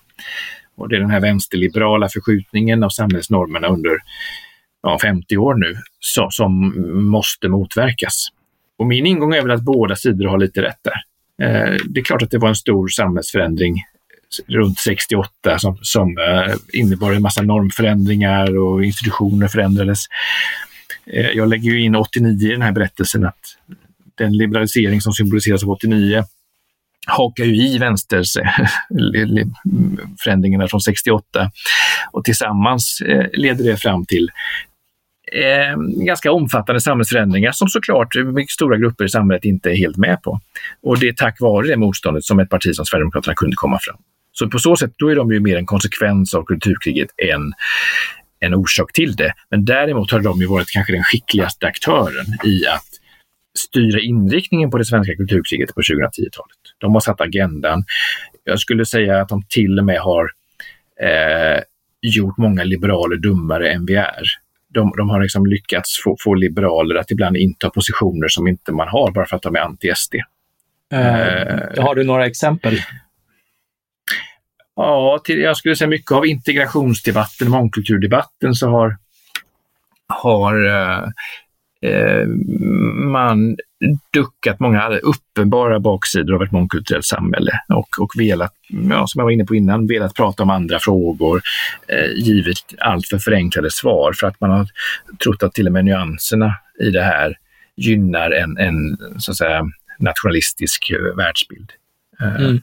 Och 0.77 0.89
det 0.89 0.97
är 0.97 1.01
den 1.01 1.11
här 1.11 1.21
vänsterliberala 1.21 2.09
förskjutningen 2.09 2.83
av 2.83 2.89
samhällsnormerna 2.89 3.69
under 3.69 3.99
ja, 4.83 4.99
50 5.03 5.37
år 5.37 5.55
nu 5.55 5.77
så, 6.01 6.29
som 6.31 6.75
måste 7.11 7.49
motverkas. 7.49 8.29
Och 8.79 8.87
min 8.87 9.07
ingång 9.07 9.35
är 9.35 9.43
väl 9.43 9.51
att 9.51 9.63
båda 9.63 9.97
sidor 9.97 10.29
har 10.29 10.39
lite 10.39 10.63
rätt 10.63 10.81
där. 10.83 11.03
Eh, 11.43 11.77
det 11.89 12.01
är 12.01 12.05
klart 12.05 12.23
att 12.23 12.31
det 12.31 12.39
var 12.39 12.49
en 12.49 12.55
stor 12.55 12.89
samhällsförändring 12.89 13.75
runt 14.47 14.79
68 14.79 15.59
som, 15.59 15.79
som 15.83 16.19
eh, 16.19 16.55
innebar 16.73 17.13
en 17.13 17.23
massa 17.23 17.43
normförändringar 17.43 18.59
och 18.59 18.85
institutioner 18.85 19.49
förändrades. 19.49 20.05
Eh, 21.07 21.31
jag 21.31 21.49
lägger 21.49 21.71
ju 21.71 21.83
in 21.83 21.97
89 21.97 22.49
i 22.49 22.53
den 22.53 22.63
här 22.63 22.73
berättelsen 22.73 23.27
att 23.27 23.57
den 24.15 24.37
liberalisering 24.37 25.01
som 25.01 25.13
symboliseras 25.13 25.63
av 25.63 25.71
89 25.71 26.25
hakar 27.07 27.45
ju 27.45 27.57
i 27.57 27.79
vänsters 27.79 28.37
eh, 28.37 28.61
mm, 29.23 29.53
förändringarna 30.25 30.69
från 30.69 30.81
68 30.81 31.51
och 32.13 32.25
tillsammans 32.25 33.01
eh, 33.01 33.27
leder 33.33 33.65
det 33.65 33.77
fram 33.77 34.07
till 34.07 34.31
eh, 35.33 35.77
ganska 36.07 36.33
omfattande 36.33 36.81
samhällsförändringar 36.81 37.53
som 37.53 37.69
såklart 37.69 38.17
mycket 38.25 38.51
stora 38.51 38.77
grupper 38.77 39.05
i 39.05 39.09
samhället 39.09 39.45
inte 39.45 39.71
är 39.71 39.77
helt 39.77 39.97
med 39.97 40.23
på. 40.23 40.41
Och 40.83 40.99
det 40.99 41.09
är 41.09 41.13
tack 41.13 41.41
vare 41.41 41.67
det 41.67 41.77
motståndet 41.77 42.25
som 42.25 42.39
ett 42.39 42.51
parti 42.51 42.75
som 42.75 42.87
Sverigedemokraterna 42.87 43.35
kunde 43.35 43.57
komma 43.57 43.79
fram. 43.83 43.97
Så 44.33 44.51
på 44.51 44.59
så 44.59 44.77
sätt 44.77 44.93
då 44.97 45.09
är 45.09 45.17
de 45.17 45.33
ju 45.33 45.41
mer 45.41 45.57
en 45.57 45.67
konsekvens 45.67 46.35
av 46.35 46.45
kulturkriget 46.45 47.09
än 47.17 47.53
en 48.41 48.55
orsak 48.55 48.93
till 48.93 49.17
det. 49.17 49.33
Men 49.51 49.65
däremot 49.65 50.11
har 50.11 50.21
de 50.21 50.41
ju 50.41 50.47
varit 50.47 50.71
kanske 50.71 50.93
den 50.93 51.03
skickligaste 51.03 51.67
aktören 51.67 52.27
i 52.45 52.67
att 52.67 52.87
styra 53.59 54.01
inriktningen 54.01 54.71
på 54.71 54.79
det 54.79 54.85
svenska 54.85 55.17
kulturkriget 55.17 55.75
på 55.75 55.81
2010-talet. 55.81 56.59
De 56.79 56.95
har 56.95 57.01
satt 57.01 57.21
agendan. 57.21 57.85
Jag 58.45 58.61
skulle 58.61 58.87
säga 58.87 59.21
att 59.21 59.29
de 59.29 59.43
till 59.49 59.79
och 59.79 59.85
med 59.85 60.01
har 60.01 60.31
eh, 61.03 61.63
gjort 62.01 62.37
många 62.37 62.65
liberaler 62.65 63.17
dummare 63.17 63.73
än 63.73 63.87
vi 63.87 63.95
är 63.95 64.23
de, 64.77 64.93
de 64.97 65.11
har 65.11 65.21
liksom 65.21 65.47
lyckats 65.47 66.01
få, 66.05 66.17
få, 66.25 66.35
liberaler 66.35 66.95
att 66.97 67.11
ibland 67.11 67.37
inta 67.37 67.71
positioner 67.71 68.29
som 68.29 68.49
inte 68.49 68.73
man 68.73 68.89
har 68.89 69.11
bara 69.11 69.27
för 69.27 69.37
att 69.37 69.43
de 69.43 69.57
är 69.57 69.61
anti-SD. 69.61 70.15
Uh, 70.95 70.99
uh, 70.99 71.85
har 71.85 71.95
du 71.95 72.05
några 72.05 72.27
exempel? 72.27 72.81
ja, 74.77 75.21
till, 75.25 75.41
jag 75.41 75.57
skulle 75.57 75.77
säga 75.77 75.89
mycket 75.89 76.13
av 76.13 76.27
integrationsdebatten, 76.27 77.51
mångkulturdebatten, 77.51 78.55
så 78.55 78.69
har, 78.69 78.97
har 80.07 80.67
eh, 80.67 81.05
eh, 81.91 82.27
man 83.13 83.57
duckat 84.13 84.61
många 84.61 84.89
uppenbara 84.89 85.81
baksidor 85.81 86.35
av 86.35 86.43
ett 86.43 86.53
mångkulturellt 86.53 87.05
samhälle 87.05 87.53
och, 87.69 87.89
och 88.01 88.13
velat, 88.17 88.53
ja, 88.69 89.07
som 89.07 89.19
jag 89.19 89.25
var 89.25 89.31
inne 89.31 89.45
på 89.45 89.55
innan, 89.55 89.87
velat 89.87 90.15
prata 90.15 90.43
om 90.43 90.51
andra 90.51 90.79
frågor, 90.79 91.43
eh, 91.89 92.13
givet 92.25 92.57
allt 92.79 93.07
för 93.07 93.19
förenklade 93.19 93.71
svar 93.71 94.13
för 94.13 94.27
att 94.27 94.41
man 94.41 94.51
har 94.51 94.67
trott 95.25 95.43
att 95.43 95.55
till 95.55 95.67
och 95.67 95.73
med 95.73 95.85
nyanserna 95.85 96.55
i 96.81 96.91
det 96.91 97.03
här 97.03 97.39
gynnar 97.77 98.31
en, 98.31 98.59
en 98.59 98.99
så 99.19 99.31
att 99.31 99.37
säga, 99.37 99.63
nationalistisk 99.99 100.91
eh, 100.91 101.17
världsbild. 101.17 101.73
Eh, 102.21 102.37
mm. 102.37 102.61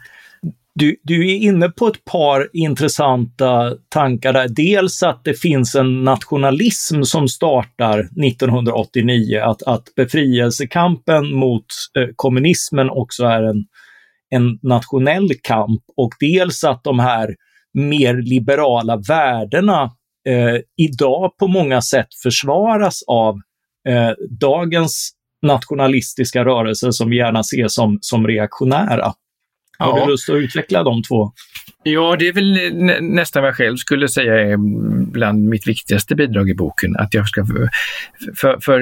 Du, 0.75 0.95
du 1.03 1.31
är 1.31 1.35
inne 1.35 1.69
på 1.69 1.87
ett 1.87 2.05
par 2.05 2.49
intressanta 2.53 3.73
tankar 3.89 4.33
där. 4.33 4.47
Dels 4.47 5.03
att 5.03 5.23
det 5.23 5.33
finns 5.33 5.75
en 5.75 6.03
nationalism 6.03 7.01
som 7.03 7.27
startar 7.27 7.99
1989, 7.99 9.41
att, 9.43 9.63
att 9.63 9.95
befrielsekampen 9.95 11.33
mot 11.35 11.65
eh, 11.97 12.07
kommunismen 12.15 12.89
också 12.89 13.25
är 13.25 13.43
en, 13.43 13.65
en 14.29 14.59
nationell 14.61 15.29
kamp 15.43 15.81
och 15.97 16.11
dels 16.19 16.63
att 16.63 16.83
de 16.83 16.99
här 16.99 17.35
mer 17.73 18.13
liberala 18.13 18.97
värdena 19.07 19.83
eh, 20.27 20.61
idag 20.77 21.37
på 21.37 21.47
många 21.47 21.81
sätt 21.81 22.07
försvaras 22.23 23.03
av 23.07 23.35
eh, 23.89 24.11
dagens 24.39 25.11
nationalistiska 25.41 26.45
rörelser 26.45 26.91
som 26.91 27.09
vi 27.09 27.17
gärna 27.17 27.43
ser 27.43 27.67
som, 27.67 27.97
som 28.01 28.27
reaktionära. 28.27 29.13
Har 29.83 29.99
ja. 29.99 30.05
du 30.05 30.11
lust 30.11 30.29
att 30.29 30.35
utveckla 30.35 30.83
de 30.83 31.03
två? 31.03 31.31
Ja, 31.83 32.15
det 32.19 32.27
är 32.27 32.33
väl 32.33 32.73
nästan 33.01 33.41
vad 33.41 33.49
jag 33.49 33.55
själv 33.55 33.77
skulle 33.77 34.09
säga 34.09 34.33
är 34.33 34.57
bland 35.11 35.49
mitt 35.49 35.67
viktigaste 35.67 36.15
bidrag 36.15 36.49
i 36.49 36.53
boken. 36.53 36.95
Att 36.97 37.13
jag 37.13 37.27
ska, 37.27 37.45
för, 38.35 38.59
för 38.61 38.79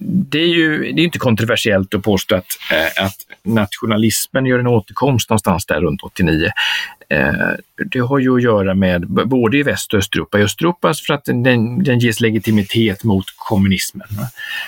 det 0.00 0.38
är 0.38 0.48
ju 0.48 0.92
det 0.92 1.02
är 1.02 1.04
inte 1.04 1.18
kontroversiellt 1.18 1.94
att 1.94 2.02
påstå 2.02 2.36
att, 2.36 2.46
eh, 2.72 3.04
att 3.04 3.16
nationalismen 3.42 4.46
gör 4.46 4.58
en 4.58 4.66
återkomst 4.66 5.30
någonstans 5.30 5.66
där 5.66 5.80
runt 5.80 6.02
89. 6.02 6.50
Eh, 7.08 7.52
det 7.90 7.98
har 7.98 8.18
ju 8.18 8.36
att 8.36 8.42
göra 8.42 8.74
med 8.74 9.06
både 9.08 9.58
i 9.58 9.62
Väst 9.62 9.94
och 9.94 9.98
Östeuropa. 9.98 10.38
I 10.38 10.42
Östeuropa 10.42 10.94
för 11.06 11.14
att 11.14 11.24
den, 11.24 11.82
den 11.84 11.98
ges 11.98 12.20
legitimitet 12.20 13.04
mot 13.04 13.24
kommunismen. 13.36 14.08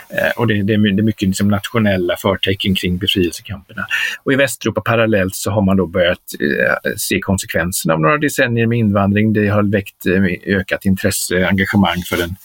Eh, 0.09 0.31
och 0.37 0.47
det, 0.47 0.63
det, 0.63 0.73
är 0.73 1.03
mycket 1.03 1.29
liksom 1.29 1.49
nationella 1.49 2.17
förtecken 2.17 2.75
kring 2.75 2.99
befrielsekamperna. 2.99 3.87
Och 4.23 4.33
i 4.33 4.37
Västeuropa 4.37 4.81
parallellt 4.81 5.35
så 5.35 5.51
har 5.51 5.63
man 5.63 5.77
då 5.77 5.87
börjat 5.87 6.19
eh, 6.41 6.91
se 6.97 7.21
konsekvenserna 7.21 7.95
av 7.95 8.01
några 8.01 8.19
decennier 8.19 8.67
med 8.67 8.79
invandring. 8.79 9.33
Det 9.33 9.49
har 9.49 9.63
väckt 9.63 10.07
ökat 10.47 10.85
intresse, 10.85 11.49
engagemang 11.49 12.03
för 12.03 12.17
den 12.17 12.37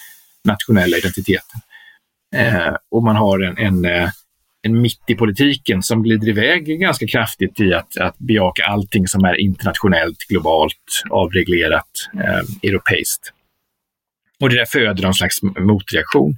nationella 0.43 0.97
identiteten. 0.97 1.59
Och 2.91 3.03
man 3.03 3.15
har 3.15 3.39
en, 3.39 3.57
en, 3.57 4.09
en 4.65 4.81
mitt 4.81 5.01
i 5.07 5.15
politiken 5.15 5.83
som 5.83 6.03
glider 6.03 6.29
iväg 6.29 6.79
ganska 6.79 7.07
kraftigt 7.07 7.59
i 7.59 7.73
att, 7.73 7.97
att 7.97 8.17
bejaka 8.17 8.65
allting 8.65 9.07
som 9.07 9.23
är 9.23 9.39
internationellt, 9.39 10.27
globalt, 10.29 11.03
avreglerat, 11.09 11.89
eh, 12.13 12.69
europeiskt. 12.69 13.33
Och 14.39 14.49
det 14.49 14.55
där 14.55 14.65
föder 14.65 15.03
någon 15.03 15.13
slags 15.13 15.43
motreaktion. 15.43 16.37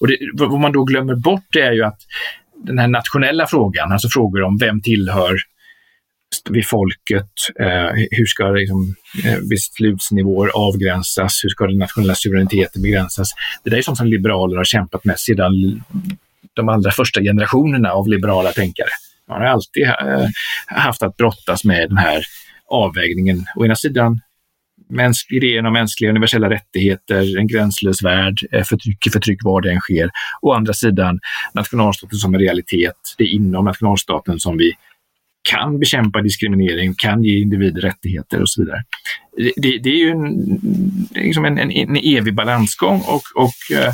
Och 0.00 0.08
det, 0.08 0.18
vad 0.34 0.60
man 0.60 0.72
då 0.72 0.84
glömmer 0.84 1.14
bort 1.14 1.56
är 1.56 1.72
ju 1.72 1.84
att 1.84 2.00
den 2.64 2.78
här 2.78 2.88
nationella 2.88 3.46
frågan, 3.46 3.92
alltså 3.92 4.08
frågor 4.08 4.42
om 4.42 4.58
vem 4.58 4.80
tillhör 4.80 5.36
vi 6.50 6.62
folket? 6.62 7.30
Eh, 7.60 7.90
hur 8.10 8.26
ska 8.26 8.50
liksom, 8.50 8.94
eh, 9.24 9.38
beslutsnivåer 9.50 10.48
avgränsas? 10.48 11.40
Hur 11.44 11.48
ska 11.48 11.66
den 11.66 11.78
nationella 11.78 12.14
suveräniteten 12.14 12.82
begränsas? 12.82 13.28
Det 13.64 13.70
där 13.70 13.76
är 13.76 13.82
sånt 13.82 13.98
som 13.98 14.06
liberaler 14.06 14.56
har 14.56 14.64
kämpat 14.64 15.04
med 15.04 15.18
sedan 15.18 15.82
de 16.54 16.68
allra 16.68 16.90
första 16.90 17.20
generationerna 17.20 17.90
av 17.90 18.08
liberala 18.08 18.52
tänkare. 18.52 18.88
Man 19.28 19.40
har 19.40 19.48
alltid 19.48 19.82
eh, 19.82 20.26
haft 20.66 21.02
att 21.02 21.16
brottas 21.16 21.64
med 21.64 21.88
den 21.88 21.96
här 21.96 22.24
avvägningen. 22.70 23.44
Å 23.56 23.64
ena 23.64 23.76
sidan 23.76 24.20
idén 25.30 25.66
om 25.66 25.72
mänskliga 25.72 26.10
universella 26.10 26.50
rättigheter, 26.50 27.38
en 27.38 27.46
gränslös 27.46 28.02
värld, 28.02 28.38
eh, 28.52 28.64
förtryck 28.64 29.06
i 29.06 29.10
förtryck 29.10 29.44
var 29.44 29.60
det 29.60 29.72
än 29.72 29.80
sker. 29.80 30.10
Å 30.42 30.52
andra 30.52 30.72
sidan 30.72 31.20
nationalstaten 31.54 32.18
som 32.18 32.34
en 32.34 32.40
realitet. 32.40 32.96
Det 33.18 33.24
är 33.24 33.28
inom 33.28 33.64
nationalstaten 33.64 34.40
som 34.40 34.56
vi 34.56 34.72
kan 35.50 35.78
bekämpa 35.78 36.22
diskriminering, 36.22 36.94
kan 36.94 37.24
ge 37.24 37.40
individer 37.40 37.80
rättigheter 37.80 38.42
och 38.42 38.48
så 38.48 38.62
vidare. 38.62 38.82
Det, 39.56 39.78
det 39.78 39.90
är 39.90 39.96
ju 39.96 40.10
en, 40.10 40.60
liksom 41.14 41.44
en, 41.44 41.58
en, 41.58 41.70
en, 41.70 41.96
evig 41.96 42.34
balansgång 42.34 43.00
och, 43.00 43.22
och 43.34 43.76
eh, 43.76 43.92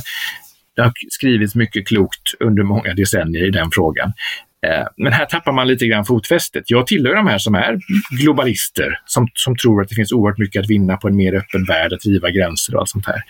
det 0.80 0.84
har 0.84 0.92
skrivits 1.10 1.54
mycket 1.54 1.88
klokt 1.88 2.34
under 2.40 2.62
många 2.62 2.94
decennier 2.94 3.48
i 3.48 3.50
den 3.50 3.70
frågan. 3.72 4.12
Eh, 4.66 4.86
men 4.96 5.12
här 5.12 5.26
tappar 5.26 5.52
man 5.52 5.68
lite 5.68 5.86
grann 5.86 6.04
fotfästet. 6.04 6.64
Jag 6.70 6.86
tillhör 6.86 7.14
de 7.14 7.26
här 7.26 7.38
som 7.38 7.54
är 7.54 7.78
globalister, 8.10 9.00
som, 9.06 9.28
som 9.34 9.56
tror 9.56 9.82
att 9.82 9.88
det 9.88 9.94
finns 9.94 10.12
oerhört 10.12 10.38
mycket 10.38 10.60
att 10.60 10.70
vinna 10.70 10.96
på 10.96 11.08
en 11.08 11.16
mer 11.16 11.34
öppen 11.34 11.64
värld, 11.64 11.92
att 11.92 12.04
riva 12.04 12.30
gränser 12.30 12.74
och 12.74 12.80
allt 12.80 12.88
sånt 12.88 13.06
här. 13.06 13.22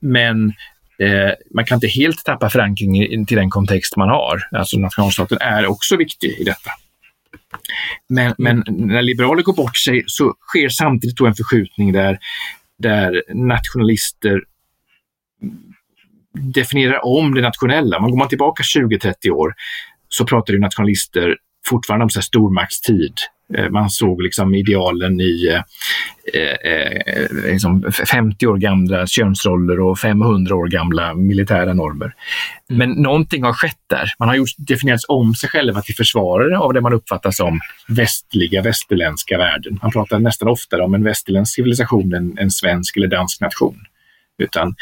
Men 0.00 0.52
eh, 0.98 1.32
man 1.54 1.64
kan 1.64 1.76
inte 1.76 1.86
helt 1.86 2.24
tappa 2.24 2.50
förankringen 2.50 3.26
till 3.26 3.36
den 3.36 3.50
kontext 3.50 3.96
man 3.96 4.08
har. 4.08 4.48
Alltså 4.52 4.78
nationalstaten 4.78 5.38
är 5.40 5.66
också 5.66 5.96
viktig 5.96 6.30
i 6.38 6.44
detta. 6.44 6.70
Men, 8.08 8.34
men 8.38 8.64
när 8.68 9.02
liberaler 9.02 9.42
går 9.42 9.54
bort 9.54 9.76
sig 9.76 10.04
så 10.06 10.34
sker 10.48 10.68
samtidigt 10.68 11.20
en 11.20 11.34
förskjutning 11.34 11.92
där, 11.92 12.18
där 12.78 13.22
nationalister 13.34 14.40
definierar 16.40 17.06
om 17.06 17.34
det 17.34 17.40
nationella. 17.40 18.00
Man 18.00 18.10
går 18.10 18.18
man 18.18 18.28
tillbaka 18.28 18.62
20-30 18.62 19.30
år 19.30 19.54
så 20.08 20.26
pratar 20.26 20.52
ju 20.52 20.58
nationalister 20.58 21.36
fortfarande 21.66 22.04
om 22.04 22.10
så 22.10 22.18
här 22.18 22.22
stormaktstid. 22.22 23.14
Eh, 23.54 23.70
man 23.70 23.90
såg 23.90 24.22
liksom 24.22 24.54
idealen 24.54 25.20
i 25.20 25.62
eh, 26.34 26.72
eh, 26.72 27.52
liksom 27.52 27.92
50 28.10 28.46
år 28.46 28.56
gamla 28.56 29.06
könsroller 29.06 29.80
och 29.80 29.98
500 29.98 30.54
år 30.54 30.68
gamla 30.68 31.14
militära 31.14 31.74
normer. 31.74 32.14
Mm. 32.70 32.78
Men 32.78 33.02
någonting 33.02 33.42
har 33.42 33.52
skett 33.52 33.80
där. 33.86 34.12
Man 34.18 34.28
har 34.28 34.36
gjort, 34.36 34.50
definierat 34.56 35.00
om 35.08 35.34
sig 35.34 35.48
själva 35.48 35.82
till 35.82 35.94
försvarare 35.94 36.58
av 36.58 36.72
det 36.72 36.80
man 36.80 36.92
uppfattar 36.92 37.30
som 37.30 37.60
västliga, 37.88 38.62
västerländska 38.62 39.38
värden. 39.38 39.78
Man 39.82 39.90
pratar 39.90 40.18
nästan 40.18 40.48
oftare 40.48 40.82
om 40.82 40.94
en 40.94 41.04
västerländsk 41.04 41.54
civilisation 41.54 42.14
än 42.14 42.38
en 42.38 42.50
svensk 42.50 42.96
eller 42.96 43.08
dansk 43.08 43.40
nation. 43.40 43.80
Utan 44.38 44.74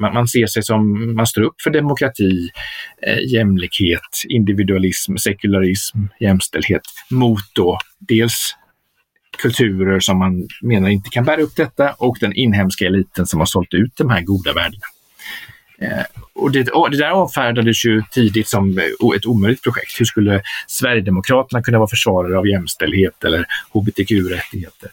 man, 0.00 0.14
man 0.14 0.28
ser 0.28 0.46
sig 0.46 0.62
som, 0.62 1.14
man 1.14 1.26
står 1.26 1.42
upp 1.42 1.60
för 1.62 1.70
demokrati, 1.70 2.50
eh, 3.06 3.32
jämlikhet, 3.34 4.24
individualism, 4.28 5.16
sekularism, 5.16 5.98
jämställdhet 6.20 6.82
mot 7.10 7.42
då 7.54 7.78
dels 7.98 8.56
kulturer 9.38 10.00
som 10.00 10.18
man 10.18 10.48
menar 10.62 10.88
inte 10.88 11.10
kan 11.10 11.24
bära 11.24 11.40
upp 11.40 11.56
detta 11.56 11.92
och 11.92 12.16
den 12.20 12.32
inhemska 12.32 12.86
eliten 12.86 13.26
som 13.26 13.38
har 13.38 13.46
sålt 13.46 13.74
ut 13.74 13.92
de 13.96 14.10
här 14.10 14.20
goda 14.20 14.52
värdena. 14.52 14.86
Eh, 15.80 16.04
och 16.34 16.52
det, 16.52 16.62
det, 16.62 16.98
där 16.98 17.10
avfärdades 17.10 17.84
ju 17.84 18.02
tidigt 18.10 18.48
som 18.48 18.78
eh, 18.78 19.16
ett 19.16 19.26
omöjligt 19.26 19.62
projekt. 19.62 20.00
Hur 20.00 20.04
skulle 20.04 20.42
Sverigedemokraterna 20.66 21.62
kunna 21.62 21.78
vara 21.78 21.88
försvarare 21.88 22.38
av 22.38 22.48
jämställdhet 22.48 23.24
eller 23.24 23.46
hbtq-rättigheter? 23.72 24.90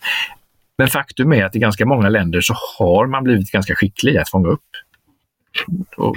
Men 0.78 0.88
faktum 0.88 1.34
är 1.34 1.46
att 1.46 1.56
i 1.56 1.60
ganska 1.60 1.86
många 1.86 2.10
länder 2.10 2.42
så 2.42 2.54
har 2.80 3.08
man 3.08 3.24
blivit 3.24 3.52
ganska 3.52 3.76
skicklig 3.76 4.14
i 4.14 4.18
att 4.18 4.30
fånga 4.30 4.48
upp 4.50 4.70
och 5.98 6.16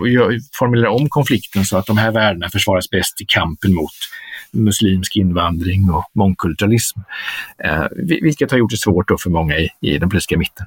formulera 0.58 0.90
om 0.90 1.08
konflikten 1.08 1.64
så 1.64 1.76
att 1.76 1.86
de 1.86 1.98
här 1.98 2.10
värdena 2.10 2.48
försvaras 2.48 2.90
bäst 2.90 3.20
i 3.20 3.24
kampen 3.28 3.74
mot 3.74 3.92
muslimsk 4.52 5.16
invandring 5.16 5.90
och 5.90 6.04
mångkulturalism. 6.14 7.00
Eh, 7.64 7.86
vilket 8.22 8.50
har 8.50 8.58
gjort 8.58 8.70
det 8.70 8.76
svårt 8.76 9.10
för 9.20 9.30
många 9.30 9.58
i, 9.58 9.68
i 9.80 9.98
den 9.98 10.08
politiska 10.08 10.38
mitten. 10.38 10.66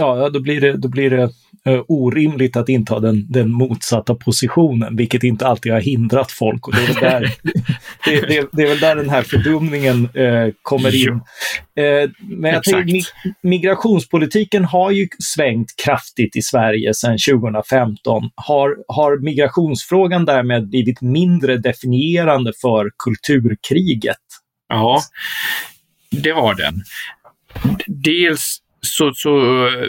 Ja, 0.00 0.30
då 0.30 0.40
blir 0.40 0.60
det, 0.60 0.76
då 0.76 0.88
blir 0.88 1.10
det 1.10 1.22
uh, 1.68 1.82
orimligt 1.88 2.56
att 2.56 2.68
inta 2.68 3.00
den, 3.00 3.32
den 3.32 3.52
motsatta 3.52 4.14
positionen, 4.14 4.96
vilket 4.96 5.22
inte 5.22 5.46
alltid 5.46 5.72
har 5.72 5.80
hindrat 5.80 6.32
folk. 6.32 6.68
Och 6.68 6.74
det, 6.74 6.82
är 6.82 6.86
väl 6.86 6.94
där, 6.94 7.20
det, 8.04 8.20
det, 8.20 8.48
det 8.52 8.62
är 8.62 8.68
väl 8.68 8.80
där 8.80 8.96
den 8.96 9.10
här 9.10 9.22
fördumningen 9.22 10.08
uh, 10.16 10.52
kommer 10.62 10.94
in. 10.94 11.12
Uh, 11.12 12.10
men 12.20 12.54
jag 12.54 12.62
tänker, 12.62 12.92
mi 12.92 13.02
migrationspolitiken 13.42 14.64
har 14.64 14.90
ju 14.90 15.08
svängt 15.18 15.74
kraftigt 15.84 16.36
i 16.36 16.42
Sverige 16.42 16.94
sedan 16.94 17.18
2015. 17.30 18.30
Har, 18.34 18.76
har 18.88 19.16
migrationsfrågan 19.24 20.24
därmed 20.24 20.68
blivit 20.68 21.00
mindre 21.00 21.56
definierande 21.56 22.52
för 22.62 22.90
kulturkriget? 23.04 24.16
Ja, 24.68 25.00
det 26.10 26.30
har 26.30 26.54
den. 26.54 26.74
Dels 27.86 28.62
så, 28.80 29.12
så 29.14 29.30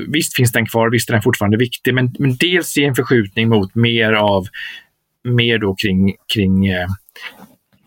visst 0.08 0.36
finns 0.36 0.52
den 0.52 0.66
kvar, 0.66 0.90
visst 0.90 1.10
är 1.10 1.14
den 1.14 1.22
fortfarande 1.22 1.58
viktig, 1.58 1.94
men, 1.94 2.16
men 2.20 2.36
dels 2.36 2.78
i 2.78 2.84
en 2.84 2.96
förskjutning 2.96 3.50
mot 3.50 3.76
mer 3.76 4.14
av, 4.14 4.48
mer 5.24 5.58
då 5.58 5.76
kring, 5.76 6.16
kring 6.34 6.68
eh, 6.68 6.88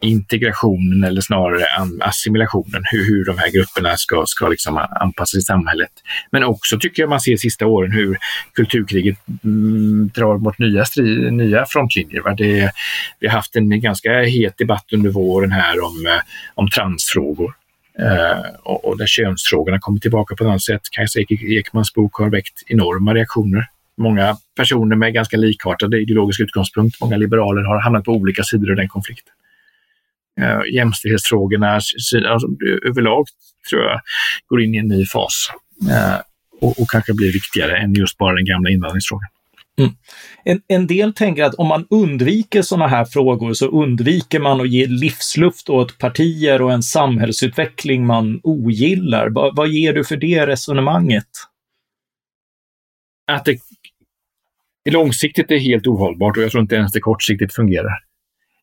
integrationen 0.03 1.05
eller 1.05 1.21
snarare 1.21 1.65
assimilationen, 2.01 2.83
hur, 2.91 3.05
hur 3.05 3.25
de 3.25 3.39
här 3.39 3.51
grupperna 3.51 3.97
ska, 3.97 4.25
ska 4.27 4.49
liksom 4.49 4.87
anpassa 5.01 5.31
sig 5.31 5.39
i 5.39 5.43
samhället. 5.43 5.91
Men 6.31 6.45
också 6.45 6.79
tycker 6.79 7.03
jag 7.03 7.11
man 7.11 7.21
ser 7.21 7.33
de 7.33 7.39
sista 7.39 7.67
åren 7.67 7.93
hur 7.93 8.19
kulturkriget 8.55 9.19
mm, 9.45 10.11
drar 10.15 10.39
mot 10.39 10.59
nya, 10.59 10.85
stri, 10.85 11.31
nya 11.31 11.67
frontlinjer. 11.67 12.21
Va? 12.23 12.35
Det, 12.35 12.73
vi 13.21 13.27
har 13.27 13.37
haft 13.37 13.57
en 13.57 13.81
ganska 13.81 14.23
het 14.23 14.59
debatt 14.59 14.87
under 14.93 15.11
våren 15.11 15.53
här 15.53 15.85
om, 15.85 16.07
eh, 16.07 16.23
om 16.55 16.71
transfrågor. 16.71 17.55
Uh, 18.01 18.55
och, 18.63 18.85
och 18.85 18.99
där 18.99 19.07
könsfrågorna 19.07 19.79
kommer 19.81 20.01
tillbaka 20.01 20.37
på 20.37 20.45
ett 20.45 20.49
annat 20.49 20.63
sätt. 20.63 20.81
Kajsa 20.91 21.21
Ekmans 21.31 21.95
bok 21.95 22.15
har 22.15 22.31
väckt 22.31 22.63
enorma 22.67 23.15
reaktioner 23.15 23.67
många 23.97 24.37
personer 24.57 24.97
med 24.97 25.15
ganska 25.15 25.37
likartade 25.37 26.01
ideologisk 26.01 26.41
utgångspunkt, 26.41 27.01
många 27.01 27.17
liberaler, 27.17 27.63
har 27.63 27.81
hamnat 27.81 28.05
på 28.05 28.13
olika 28.13 28.43
sidor 28.43 28.73
i 28.73 28.75
den 28.75 28.89
konflikten. 28.89 29.33
Uh, 30.41 30.75
jämställdhetsfrågorna 30.75 31.75
alltså, 31.75 32.49
överlag 32.85 33.27
tror 33.71 33.83
jag 33.83 34.01
går 34.47 34.63
in 34.63 34.75
i 34.75 34.79
en 34.79 34.89
ny 34.89 35.07
fas 35.07 35.51
uh, 35.83 36.21
och, 36.61 36.81
och 36.81 36.91
kanske 36.91 37.15
blir 37.15 37.33
viktigare 37.33 37.77
än 37.77 37.95
just 37.95 38.19
bara 38.19 38.35
den 38.35 38.45
gamla 38.45 38.71
invandringsfrågan. 38.71 39.29
Mm. 39.79 39.93
En, 40.45 40.63
en, 40.69 40.87
del 40.87 41.15
tänker 41.15 41.45
att 41.45 41.55
om 41.55 41.67
man 41.67 41.87
undviker 41.91 42.63
sådana 42.63 42.87
här 42.87 43.05
frågor 43.05 43.53
så 43.53 43.67
undviker 43.67 44.41
man 44.41 44.61
att 44.61 44.71
ge 44.71 44.87
livsluft 44.87 45.69
åt 45.69 45.99
partier 45.99 46.63
och 46.63 46.73
en 46.73 46.83
samhällsutveckling 46.83 48.07
man 48.07 48.41
ogillar. 48.43 49.29
Va, 49.31 49.53
vad 49.57 49.69
ger 49.69 49.93
du 49.93 50.05
för 50.05 50.17
det 50.17 50.47
resonemanget? 50.47 51.29
Att 53.33 53.45
det 53.45 53.59
långsiktigt 54.91 55.51
är 55.51 55.59
helt 55.59 55.87
ohållbart 55.87 56.37
och 56.37 56.43
jag 56.43 56.51
tror 56.51 56.63
inte 56.63 56.75
ens 56.75 56.93
det 56.93 57.01
kortsiktigt 57.01 57.55
fungerar. 57.55 57.99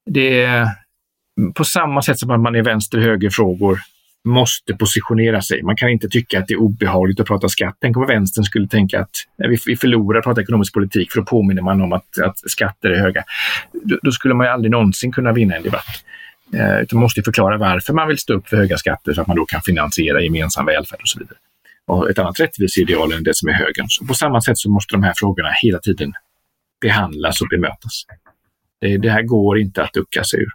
Det 0.06 0.42
är 0.42 0.68
på 1.56 1.64
samma 1.64 2.02
sätt 2.02 2.20
som 2.20 2.32
att 2.32 2.40
man 2.40 2.56
i 2.56 2.62
vänster-höger-frågor 2.62 3.80
måste 4.26 4.74
positionera 4.74 5.42
sig. 5.42 5.64
Man 5.64 5.76
kan 5.76 5.90
inte 5.90 6.10
tycka 6.10 6.40
att 6.40 6.48
det 6.48 6.54
är 6.54 6.62
obehagligt 6.62 7.20
att 7.20 7.28
prata 7.28 7.50
skatt. 7.50 7.78
Tänk 7.82 7.98
om 7.98 8.08
vänstern 8.08 8.44
skulle 8.44 8.68
tänka 8.68 9.00
att 9.02 9.12
vi 9.66 9.76
förlorar 9.76 10.20
att 10.20 10.24
prata 10.24 10.42
ekonomisk 10.42 10.74
politik 10.74 11.12
för 11.12 11.20
då 11.20 11.26
påminner 11.26 11.62
man 11.62 11.82
om 11.82 11.94
att, 11.94 12.20
att 12.20 12.38
skatter 12.38 12.90
är 12.90 13.00
höga. 13.00 13.24
Då, 13.84 13.98
då 14.02 14.12
skulle 14.12 14.34
man 14.34 14.46
ju 14.46 14.52
aldrig 14.52 14.72
någonsin 14.72 15.12
kunna 15.12 15.34
vinna 15.34 15.56
en 15.56 15.64
debatt. 15.64 16.04
Eh, 16.54 16.86
man 16.92 17.02
måste 17.02 17.24
förklara 17.24 17.58
varför 17.58 17.94
man 17.94 18.08
vill 18.08 18.18
stå 18.18 18.34
upp 18.34 18.48
för 18.48 18.58
höga 18.58 18.78
skatter 18.78 19.14
så 19.14 19.22
att 19.22 19.28
man 19.28 19.38
då 19.38 19.46
kan 19.46 19.62
finansiera 19.62 20.22
gemensam 20.22 20.66
välfärd 20.66 21.02
och 21.02 21.10
så 21.10 21.20
vidare 21.20 21.38
och 21.90 22.10
ett 22.10 22.20
annat 22.20 22.40
rättviseideal 22.40 23.14
än 23.14 23.24
det 23.24 23.36
som 23.36 23.50
är 23.50 23.54
högerns. 23.54 24.00
På 24.08 24.14
samma 24.14 24.42
sätt 24.42 24.58
så 24.58 24.70
måste 24.70 24.96
de 24.96 25.04
här 25.04 25.14
frågorna 25.16 25.50
hela 25.62 25.80
tiden 25.80 26.14
behandlas 26.82 27.42
och 27.42 27.48
bemötas. 27.48 28.06
Det, 28.82 28.98
det 28.98 29.10
här 29.10 29.22
går 29.22 29.60
inte 29.60 29.84
att 29.84 29.94
ducka 29.94 30.24
sig 30.24 30.40
ur. 30.40 30.52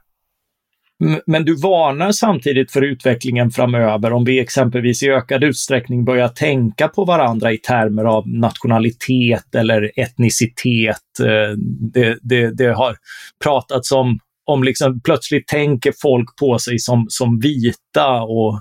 Men 1.27 1.45
du 1.45 1.57
varnar 1.57 2.13
samtidigt 2.13 2.73
för 2.73 2.83
utvecklingen 2.83 3.51
framöver 3.51 4.13
om 4.13 4.25
vi 4.25 4.41
exempelvis 4.41 5.03
i 5.03 5.09
ökad 5.11 5.45
utsträckning 5.45 6.05
börjar 6.05 6.29
tänka 6.29 6.89
på 6.89 7.05
varandra 7.05 7.53
i 7.53 7.59
termer 7.59 8.05
av 8.05 8.29
nationalitet 8.29 9.55
eller 9.55 10.01
etnicitet. 10.01 11.21
Eh, 11.21 11.57
det, 11.93 12.19
det, 12.23 12.51
det 12.51 12.75
har 12.75 12.97
pratats 13.45 13.93
om, 13.93 14.19
om 14.47 14.65
liksom 14.65 15.01
plötsligt 15.01 15.47
tänker 15.47 15.93
folk 16.03 16.37
på 16.41 16.59
sig 16.59 16.79
som, 16.79 17.07
som 17.09 17.41
vita 17.41 18.23
och, 18.23 18.61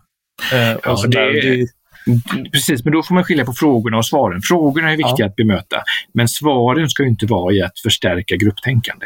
eh, 0.53 0.75
och 0.75 0.81
ja, 0.85 1.07
det, 1.07 1.67
Precis, 2.51 2.83
men 2.83 2.93
då 2.93 3.03
får 3.03 3.15
man 3.15 3.23
skilja 3.23 3.45
på 3.45 3.53
frågorna 3.53 3.97
och 3.97 4.05
svaren. 4.05 4.41
Frågorna 4.41 4.91
är 4.91 4.97
viktiga 4.97 5.15
ja. 5.17 5.25
att 5.25 5.35
bemöta, 5.35 5.83
men 6.13 6.27
svaren 6.27 6.89
ska 6.89 7.03
inte 7.03 7.25
vara 7.25 7.53
i 7.53 7.61
att 7.61 7.79
förstärka 7.79 8.35
grupptänkande. 8.35 9.05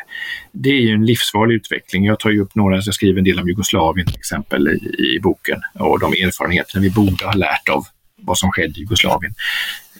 Det 0.51 0.69
är 0.69 0.81
ju 0.81 0.93
en 0.93 1.05
livsfarlig 1.05 1.55
utveckling. 1.55 2.05
Jag 2.05 2.19
tar 2.19 2.29
ju 2.29 2.41
upp 2.41 2.55
några, 2.55 2.75
jag 2.75 2.93
skriver 2.93 3.17
en 3.17 3.23
del 3.23 3.39
om 3.39 3.47
Jugoslavien 3.47 4.07
till 4.07 4.17
exempel 4.17 4.67
i, 4.67 5.15
i 5.15 5.19
boken 5.19 5.61
och 5.73 5.99
de 5.99 6.13
erfarenheterna 6.13 6.81
vi 6.81 6.89
borde 6.89 7.25
ha 7.25 7.33
lärt 7.33 7.69
av 7.69 7.83
vad 8.21 8.37
som 8.37 8.51
skedde 8.51 8.79
i 8.79 8.81
Jugoslavien 8.81 9.33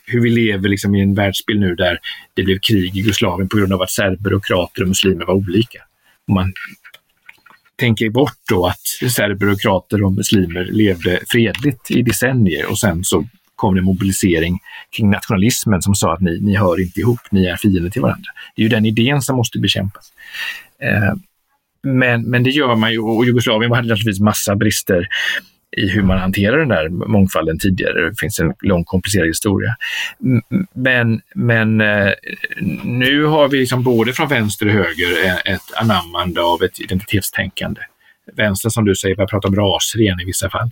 hur 0.08 0.22
vi 0.22 0.30
lever 0.30 0.70
liksom 0.70 0.96
i 0.96 1.02
en 1.02 1.16
världsbild 1.16 1.60
nu 1.60 1.76
där 1.76 2.00
det 2.34 2.44
blev 2.44 2.60
krig 2.60 2.96
i 2.96 3.00
Jugoslavien 3.00 3.50
på 3.50 3.58
grund 3.58 3.74
av 3.74 3.82
att 3.82 3.92
serber 3.92 4.34
och 4.34 4.46
kroater 4.46 4.82
och 4.82 4.88
muslimer 4.88 5.26
var 5.26 5.34
olika. 5.34 5.80
Och 6.28 6.34
man 6.34 6.54
tänker 7.78 8.10
bort 8.10 8.38
då 8.50 8.68
att 8.68 9.12
serber 9.12 9.50
och 9.50 10.04
och 10.04 10.14
muslimer 10.14 10.66
levde 10.66 11.20
fredligt 11.28 11.92
i 11.92 12.02
decennier 12.02 12.66
och 12.66 12.80
sen 12.80 13.04
så 13.04 13.26
kom 13.56 13.76
det 13.76 13.82
mobilisering 13.82 14.60
kring 14.98 15.10
nationalismen 15.10 15.82
som 15.82 15.96
sa 15.96 16.14
att 16.14 16.22
ni, 16.22 16.40
ni 16.42 16.56
hör 16.56 16.82
inte 16.82 17.00
ihop, 17.00 17.20
ni 17.32 17.46
är 17.46 17.56
fiender 17.56 17.90
till 17.90 18.02
varandra. 18.02 18.32
Det 18.56 18.62
är 18.62 18.64
ju 18.64 18.70
den 18.70 18.86
idén 18.86 19.22
som 19.22 19.36
måste 19.36 19.60
bekämpas. 19.60 20.14
Eh, 20.82 21.14
men, 21.84 22.24
men 22.30 22.44
det 22.44 22.50
gör 22.50 22.76
man 22.76 22.92
ju 22.92 23.00
och 23.00 23.26
Jugoslavien 23.26 23.72
hade 23.72 23.88
naturligtvis 23.88 24.20
massa 24.20 24.56
brister 24.56 25.08
i 25.78 25.90
hur 25.90 26.04
man 26.04 26.20
hanterar 26.20 26.58
den 26.58 26.68
där 26.68 26.90
mångfalden 26.90 27.60
tidigare. 27.60 28.10
Det 28.10 28.16
finns 28.20 28.40
en 28.40 28.54
lång 28.62 28.84
komplicerad 28.84 29.28
historia. 29.28 29.76
Men, 30.74 31.22
men 31.36 31.82
eh, 31.82 32.12
nu 32.84 33.24
har 33.24 33.48
vi 33.48 33.60
liksom 33.60 33.84
både 33.84 34.14
från 34.14 34.28
vänster 34.28 34.66
och 34.66 34.72
höger 34.72 35.26
eh, 35.26 35.54
ett 35.54 35.74
anammande 35.76 36.42
av 36.42 36.64
ett 36.64 36.80
identitetstänkande. 36.80 37.82
Vänster 38.36 38.70
som 38.70 38.86
du 38.86 38.96
säger 38.96 39.16
börjar 39.16 39.28
prata 39.28 39.48
om 39.48 39.56
raser 39.56 40.02
igen 40.02 40.20
i 40.20 40.26
vissa 40.26 40.50
fall. 40.50 40.72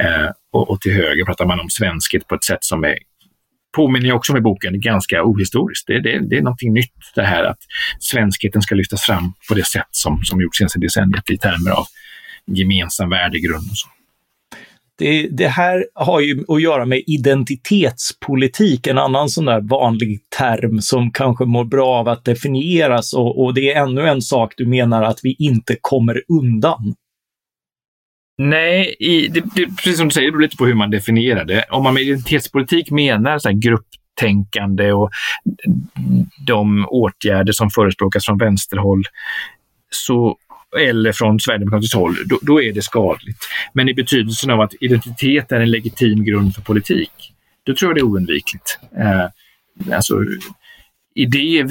Eh, 0.00 0.30
och, 0.52 0.70
och 0.70 0.80
till 0.80 0.92
höger 0.92 1.24
pratar 1.24 1.46
man 1.46 1.60
om 1.60 1.70
svenskhet 1.70 2.28
på 2.28 2.34
ett 2.34 2.44
sätt 2.44 2.64
som 2.64 2.84
är 2.84 2.98
påminner 3.76 4.12
också 4.12 4.32
om 4.32 4.38
i 4.38 4.40
boken, 4.40 4.80
ganska 4.80 5.22
ohistoriskt. 5.22 5.86
Det, 5.86 6.00
det, 6.00 6.18
det 6.28 6.36
är 6.36 6.42
någonting 6.42 6.72
nytt 6.72 7.12
det 7.14 7.22
här 7.22 7.44
att 7.44 7.58
svenskheten 8.00 8.62
ska 8.62 8.74
lyftas 8.74 9.02
fram 9.02 9.32
på 9.48 9.54
det 9.54 9.66
sätt 9.66 9.88
som, 9.90 10.24
som 10.24 10.40
gjorts 10.40 10.58
senaste 10.58 10.78
decenniet 10.78 11.30
i 11.30 11.38
termer 11.38 11.70
av 11.70 11.86
gemensam 12.46 13.10
värdegrund 13.10 13.70
och 13.70 13.76
så. 13.76 13.88
Det, 14.98 15.28
det, 15.28 15.48
här 15.48 15.86
har 15.94 16.20
ju 16.20 16.44
att 16.48 16.62
göra 16.62 16.84
med 16.84 17.02
identitetspolitik, 17.06 18.86
en 18.86 18.98
annan 18.98 19.28
sån 19.28 19.44
där 19.44 19.60
vanlig 19.60 20.20
term 20.38 20.80
som 20.80 21.10
kanske 21.10 21.44
mår 21.44 21.64
bra 21.64 21.88
av 21.88 22.08
att 22.08 22.24
definieras 22.24 23.12
och, 23.14 23.44
och 23.44 23.54
det 23.54 23.72
är 23.72 23.82
ännu 23.82 24.08
en 24.08 24.22
sak 24.22 24.54
du 24.56 24.66
menar 24.66 25.02
att 25.02 25.20
vi 25.22 25.36
inte 25.38 25.76
kommer 25.80 26.22
undan. 26.28 26.94
Nej, 28.38 28.96
i, 28.98 29.28
det, 29.28 29.40
det, 29.54 29.66
precis 29.66 29.96
som 29.96 30.08
du 30.08 30.12
säger, 30.12 30.26
det 30.26 30.32
beror 30.32 30.42
lite 30.42 30.56
på 30.56 30.66
hur 30.66 30.74
man 30.74 30.90
definierar 30.90 31.44
det. 31.44 31.64
Om 31.70 31.82
man 31.82 31.94
med 31.94 32.02
identitetspolitik 32.02 32.90
menar 32.90 33.38
så 33.38 33.50
grupptänkande 33.52 34.92
och 34.92 35.10
de 36.46 36.86
åtgärder 36.88 37.52
som 37.52 37.70
förespråkas 37.70 38.24
från 38.26 38.38
vänsterhåll 38.38 39.02
så 39.90 40.36
eller 40.76 41.12
från 41.12 41.40
Sverigedemokratiskt 41.40 41.94
håll, 41.94 42.16
då, 42.26 42.38
då, 42.42 42.62
är 42.62 42.72
det 42.72 42.82
skadligt. 42.82 43.38
Men 43.72 43.88
i 43.88 43.94
betydelsen 43.94 44.50
av 44.50 44.60
att 44.60 44.74
identitet 44.80 45.52
är 45.52 45.60
en 45.60 45.70
legitim 45.70 46.24
grund 46.24 46.54
för 46.54 46.62
politik, 46.62 47.32
då 47.64 47.74
tror 47.74 47.90
jag 47.90 47.96
det 47.96 48.00
är 48.00 48.04
oundvikligt. 48.04 48.78
Eh, 48.98 49.94
alltså, 49.94 50.14
idé, 51.14 51.64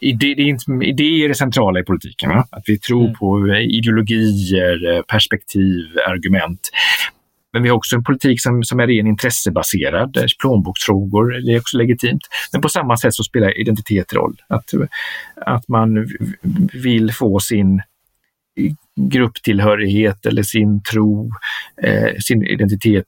idé, 0.00 0.56
idé 0.82 1.24
är 1.24 1.28
det 1.28 1.34
centrala 1.34 1.80
i 1.80 1.84
politiken. 1.84 2.30
Va? 2.30 2.48
Att 2.50 2.62
vi 2.66 2.78
tror 2.78 3.04
mm. 3.04 3.14
på 3.14 3.56
ideologier, 3.56 5.02
perspektiv, 5.02 5.86
argument. 6.08 6.60
Men 7.52 7.62
vi 7.62 7.68
har 7.68 7.76
också 7.76 7.96
en 7.96 8.04
politik 8.04 8.42
som, 8.42 8.64
som 8.64 8.80
är 8.80 8.86
ren 8.86 9.06
intressebaserad. 9.06 10.16
Eh, 10.16 10.24
plånboksfrågor 10.40 11.46
det 11.46 11.54
är 11.54 11.60
också 11.60 11.76
legitimt. 11.76 12.22
Men 12.52 12.60
på 12.60 12.68
samma 12.68 12.96
sätt 12.96 13.14
så 13.14 13.24
spelar 13.24 13.60
identitet 13.60 14.12
roll. 14.12 14.36
Att, 14.48 14.70
att 15.36 15.68
man 15.68 16.08
vill 16.72 17.12
få 17.12 17.40
sin 17.40 17.78
eh, 18.56 18.72
grupptillhörighet 19.00 20.26
eller 20.26 20.42
sin 20.42 20.82
tro, 20.82 21.30
eh, 21.82 22.16
sin 22.18 22.46
identitet 22.46 23.06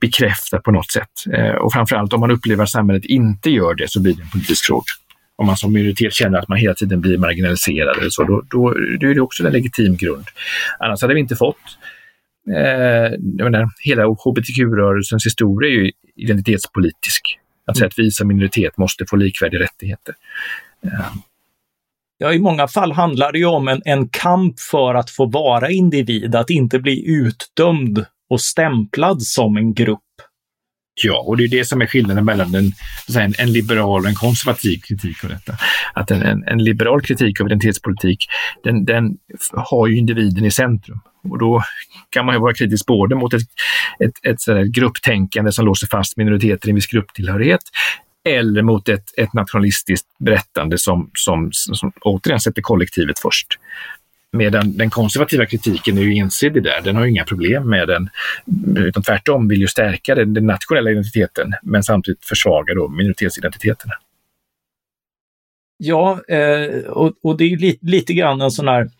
bekräftad 0.00 0.58
på 0.58 0.70
något 0.70 0.90
sätt. 0.90 1.10
Eh, 1.32 1.54
och 1.54 1.72
framförallt 1.72 2.12
om 2.12 2.20
man 2.20 2.30
upplever 2.30 2.62
att 2.62 2.70
samhället 2.70 3.04
inte 3.04 3.50
gör 3.50 3.74
det 3.74 3.90
så 3.90 4.02
blir 4.02 4.14
det 4.14 4.22
en 4.22 4.30
politisk 4.30 4.66
fråga. 4.66 4.84
Om 5.36 5.46
man 5.46 5.56
som 5.56 5.72
minoritet 5.72 6.12
känner 6.12 6.38
att 6.38 6.48
man 6.48 6.58
hela 6.58 6.74
tiden 6.74 7.00
blir 7.00 7.18
marginaliserad 7.18 7.98
eller 7.98 8.10
så, 8.10 8.22
då, 8.22 8.42
då, 8.50 8.74
då 9.00 9.06
är 9.06 9.14
det 9.14 9.20
också 9.20 9.46
en 9.46 9.52
legitim 9.52 9.96
grund. 9.96 10.24
Annars 10.78 11.02
hade 11.02 11.14
vi 11.14 11.20
inte 11.20 11.36
fått 11.36 11.56
eh, 12.50 13.18
menar, 13.44 13.68
hela 13.84 14.02
hbtq-rörelsens 14.06 15.26
historia 15.26 15.70
är 15.70 15.74
ju 15.74 15.92
identitetspolitisk. 16.16 17.38
Att 17.66 17.76
säga 17.76 17.86
att 17.86 17.98
vi 17.98 18.10
som 18.10 18.28
minoritet 18.28 18.78
måste 18.78 19.06
få 19.06 19.16
likvärdiga 19.16 19.60
rättigheter. 19.60 20.14
Eh. 20.84 21.14
Ja, 22.18 22.32
i 22.32 22.38
många 22.38 22.68
fall 22.68 22.92
handlar 22.92 23.32
det 23.32 23.38
ju 23.38 23.44
om 23.44 23.68
en, 23.68 23.82
en 23.84 24.08
kamp 24.08 24.60
för 24.60 24.94
att 24.94 25.10
få 25.10 25.26
vara 25.26 25.70
individ, 25.70 26.34
att 26.34 26.50
inte 26.50 26.78
bli 26.78 27.06
utdömd 27.06 28.04
och 28.30 28.40
stämplad 28.40 29.22
som 29.22 29.56
en 29.56 29.74
grupp. 29.74 30.00
Ja, 31.04 31.24
och 31.26 31.36
det 31.36 31.44
är 31.44 31.48
det 31.48 31.64
som 31.64 31.82
är 31.82 31.86
skillnaden 31.86 32.24
mellan 32.24 32.54
en, 32.54 32.72
en, 33.18 33.34
en 33.38 33.52
liberal 33.52 34.00
och 34.00 34.08
en 34.08 34.14
konservativ 34.14 34.80
kritik 34.88 35.24
av 35.24 35.30
detta. 35.30 35.56
Att 35.94 36.10
en, 36.10 36.22
en, 36.22 36.44
en 36.44 36.64
liberal 36.64 37.00
kritik 37.02 37.40
av 37.40 37.46
identitetspolitik, 37.46 38.18
den, 38.64 38.84
den 38.84 39.16
har 39.52 39.86
ju 39.86 39.96
individen 39.96 40.44
i 40.44 40.50
centrum. 40.50 41.00
Och 41.22 41.38
då 41.38 41.62
kan 42.10 42.26
man 42.26 42.34
ju 42.34 42.40
vara 42.40 42.54
kritisk 42.54 42.86
både 42.86 43.14
mot 43.14 43.34
ett, 43.34 43.42
ett, 43.98 44.48
ett 44.48 44.66
grupptänkande 44.66 45.52
som 45.52 45.66
låser 45.66 45.86
fast 45.86 46.16
minoriteter 46.16 46.68
i 46.68 46.70
en 46.70 46.74
viss 46.74 46.86
grupptillhörighet 46.86 47.62
eller 48.24 48.62
mot 48.62 48.88
ett, 48.88 49.18
ett 49.18 49.32
nationalistiskt 49.32 50.06
berättande 50.18 50.78
som, 50.78 51.10
som, 51.14 51.52
som 51.52 51.92
återigen 52.00 52.40
sätter 52.40 52.62
kollektivet 52.62 53.18
först. 53.18 53.46
Medan 54.32 54.76
den 54.76 54.90
konservativa 54.90 55.46
kritiken 55.46 55.98
är 55.98 56.02
ju 56.02 56.14
ensidig 56.18 56.62
där. 56.62 56.80
Den 56.84 56.96
har 56.96 57.06
inga 57.06 57.24
problem 57.24 57.70
med 57.70 57.88
den, 57.88 58.08
utan 58.76 59.02
tvärtom 59.02 59.48
vill 59.48 59.60
ju 59.60 59.68
stärka 59.68 60.14
den, 60.14 60.34
den 60.34 60.46
nationella 60.46 60.90
identiteten, 60.90 61.52
men 61.62 61.82
samtidigt 61.82 62.24
försvaga 62.24 62.74
då 62.74 62.88
minoritetsidentiteterna. 62.88 63.94
Ja, 65.76 66.20
eh, 66.28 66.80
och, 66.86 67.12
och, 67.22 67.36
det 67.36 67.44
är 67.44 67.48
ju 67.48 67.56
lite, 67.56 67.86
lite 67.86 68.14
grann 68.14 68.40
en 68.40 68.50
sån 68.50 68.68
här 68.68 68.90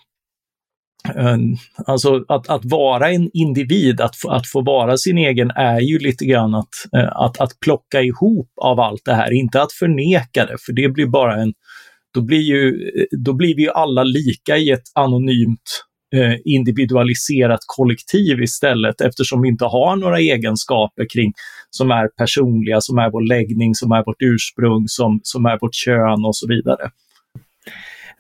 Ehm, 1.15 1.57
alltså 1.87 2.25
att, 2.29 2.49
att 2.51 2.65
vara 2.65 3.11
en 3.11 3.31
individ, 3.33 4.01
att, 4.01 4.17
få, 4.17 4.31
att 4.31 4.47
få 4.47 4.63
vara 4.63 4.97
sin 4.97 5.19
egen 5.19 5.51
är 5.51 5.81
ju 5.81 5.99
lite 5.99 6.25
grann 6.25 6.55
att, 6.55 6.69
eh, 6.97 7.17
att, 7.17 7.41
att 7.41 7.61
plocka 7.61 8.03
ihop 8.03 8.51
av 8.57 8.81
allt 8.81 9.05
det 9.05 9.15
här, 9.15 9.33
inte 9.33 9.63
att 9.63 9.73
förneka 9.73 10.47
det, 10.47 10.57
för 10.67 10.73
det 10.73 10.89
blir 10.89 11.07
bara 11.07 11.43
en, 11.43 11.53
då 12.15 12.23
blir 12.23 12.41
ju, 12.41 12.91
eh, 12.97 13.19
då 13.25 13.33
blir 13.33 13.57
vi 13.57 13.63
ju 13.63 13.71
alla 13.71 14.03
lika 14.03 14.57
i 14.57 14.71
ett 14.71 14.89
anonymt 14.95 15.85
eh, 16.15 16.35
individualiserat 16.45 17.61
kollektiv 17.67 18.43
istället 18.43 19.01
eftersom 19.01 19.43
vi 19.43 19.49
inte 19.49 19.65
har 19.65 19.97
några 19.97 20.19
egenskaper 20.19 21.07
kring 21.13 21.33
som 21.71 21.91
är 21.91 22.09
personliga, 22.09 22.81
som 22.81 22.99
är 22.99 23.11
vår 23.11 23.29
läggning, 23.29 23.75
som 23.75 23.93
är 23.93 24.05
vårt 24.05 24.23
ursprung, 24.23 24.85
som, 24.87 25.21
som 25.23 25.47
är 25.47 25.59
vårt 25.61 25.75
kön 25.75 26.25
och 26.25 26.37
så 26.37 26.49
vidare. 26.49 26.91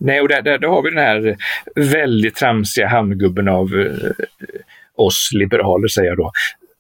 Nej, 0.00 0.20
och 0.20 0.28
där, 0.28 0.42
där, 0.42 0.58
där 0.58 0.68
har 0.68 0.82
vi 0.82 0.90
den 0.90 0.98
här 0.98 1.37
väldigt 1.74 2.34
tramsiga 2.34 2.88
hamngubben 2.88 3.48
av 3.48 3.74
eh, 3.74 4.11
oss 4.94 5.30
liberaler, 5.32 5.88
säger 5.88 6.08
jag 6.08 6.16
då, 6.16 6.32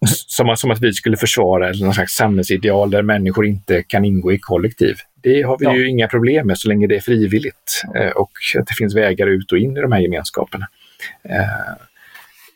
som, 0.06 0.56
som 0.56 0.70
att 0.70 0.80
vi 0.80 0.92
skulle 0.92 1.16
försvara 1.16 1.72
någon 1.72 1.94
slags 1.94 2.12
samhällsideal 2.12 2.90
där 2.90 3.02
människor 3.02 3.46
inte 3.46 3.82
kan 3.82 4.04
ingå 4.04 4.32
i 4.32 4.38
kollektiv. 4.38 4.96
Det 5.22 5.42
har 5.42 5.58
vi 5.58 5.64
ja. 5.64 5.76
ju 5.76 5.88
inga 5.88 6.08
problem 6.08 6.46
med 6.46 6.58
så 6.58 6.68
länge 6.68 6.86
det 6.86 6.96
är 6.96 7.00
frivilligt 7.00 7.82
eh, 7.96 8.10
och 8.10 8.30
att 8.58 8.66
det 8.66 8.74
finns 8.78 8.96
vägar 8.96 9.26
ut 9.26 9.52
och 9.52 9.58
in 9.58 9.76
i 9.76 9.80
de 9.80 9.92
här 9.92 10.00
gemenskaperna. 10.00 10.66
Eh, 11.22 11.76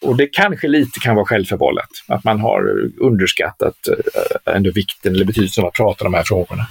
och 0.03 0.16
det 0.16 0.27
kanske 0.27 0.68
lite 0.68 1.01
kan 1.01 1.16
vara 1.16 1.27
självförvållat, 1.27 1.90
att 2.09 2.25
man 2.25 2.40
har 2.40 2.90
underskattat 3.01 3.88
eh, 3.88 4.55
ändå 4.55 4.70
vikten 4.70 5.14
eller 5.14 5.25
betydelsen 5.25 5.64
av 5.64 5.68
att 5.68 5.75
prata 5.75 6.05
om 6.05 6.12
de 6.12 6.16
här 6.16 6.25
frågorna. 6.25 6.66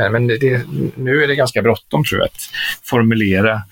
Eh, 0.00 0.10
men 0.10 0.26
det, 0.26 0.66
nu 0.96 1.22
är 1.22 1.28
det 1.28 1.36
ganska 1.36 1.62
bråttom 1.62 2.04
tror 2.04 2.20
jag 2.20 2.26
att 2.26 2.40
formulera 2.82 3.62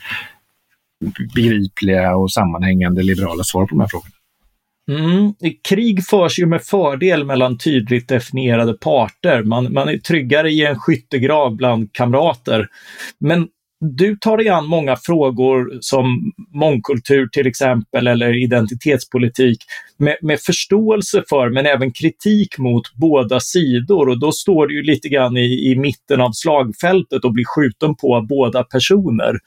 begripliga 1.34 2.16
och 2.16 2.32
sammanhängande 2.32 3.02
liberala 3.02 3.44
svar 3.44 3.66
på 3.66 3.70
de 3.70 3.80
här 3.80 3.88
frågorna. 3.88 4.10
Mm. 4.90 5.34
Krig 5.68 6.04
förs 6.06 6.38
ju 6.38 6.46
med 6.46 6.62
fördel 6.62 7.24
mellan 7.24 7.58
tydligt 7.58 8.08
definierade 8.08 8.74
parter. 8.74 9.42
Man, 9.42 9.72
man 9.72 9.88
är 9.88 9.98
tryggare 9.98 10.50
i 10.50 10.66
en 10.66 10.78
skyttegrav 10.78 11.56
bland 11.56 11.92
kamrater. 11.92 12.68
Men 13.18 13.48
du 13.80 14.16
tar 14.16 14.36
dig 14.36 14.48
an 14.48 14.66
många 14.66 14.96
frågor 14.96 15.78
som 15.80 16.32
mångkultur 16.54 17.26
till 17.26 17.46
exempel 17.46 18.06
eller 18.06 18.44
identitetspolitik 18.44 19.58
med, 19.98 20.16
med, 20.22 20.40
förståelse 20.40 21.22
för 21.28 21.50
men 21.50 21.66
även 21.66 21.92
kritik 21.92 22.58
mot 22.58 22.94
båda 22.94 23.40
sidor 23.40 24.08
och 24.08 24.20
då 24.20 24.32
står 24.32 24.66
du 24.66 24.74
ju 24.74 24.82
lite 24.82 25.08
grann 25.08 25.36
i, 25.36 25.70
i 25.70 25.76
mitten 25.76 26.20
av 26.20 26.30
slagfältet 26.32 27.24
och 27.24 27.32
blir 27.32 27.44
skjuten 27.44 27.96
på 27.96 28.16
av 28.16 28.26
båda 28.26 28.64
personer. 28.64 29.38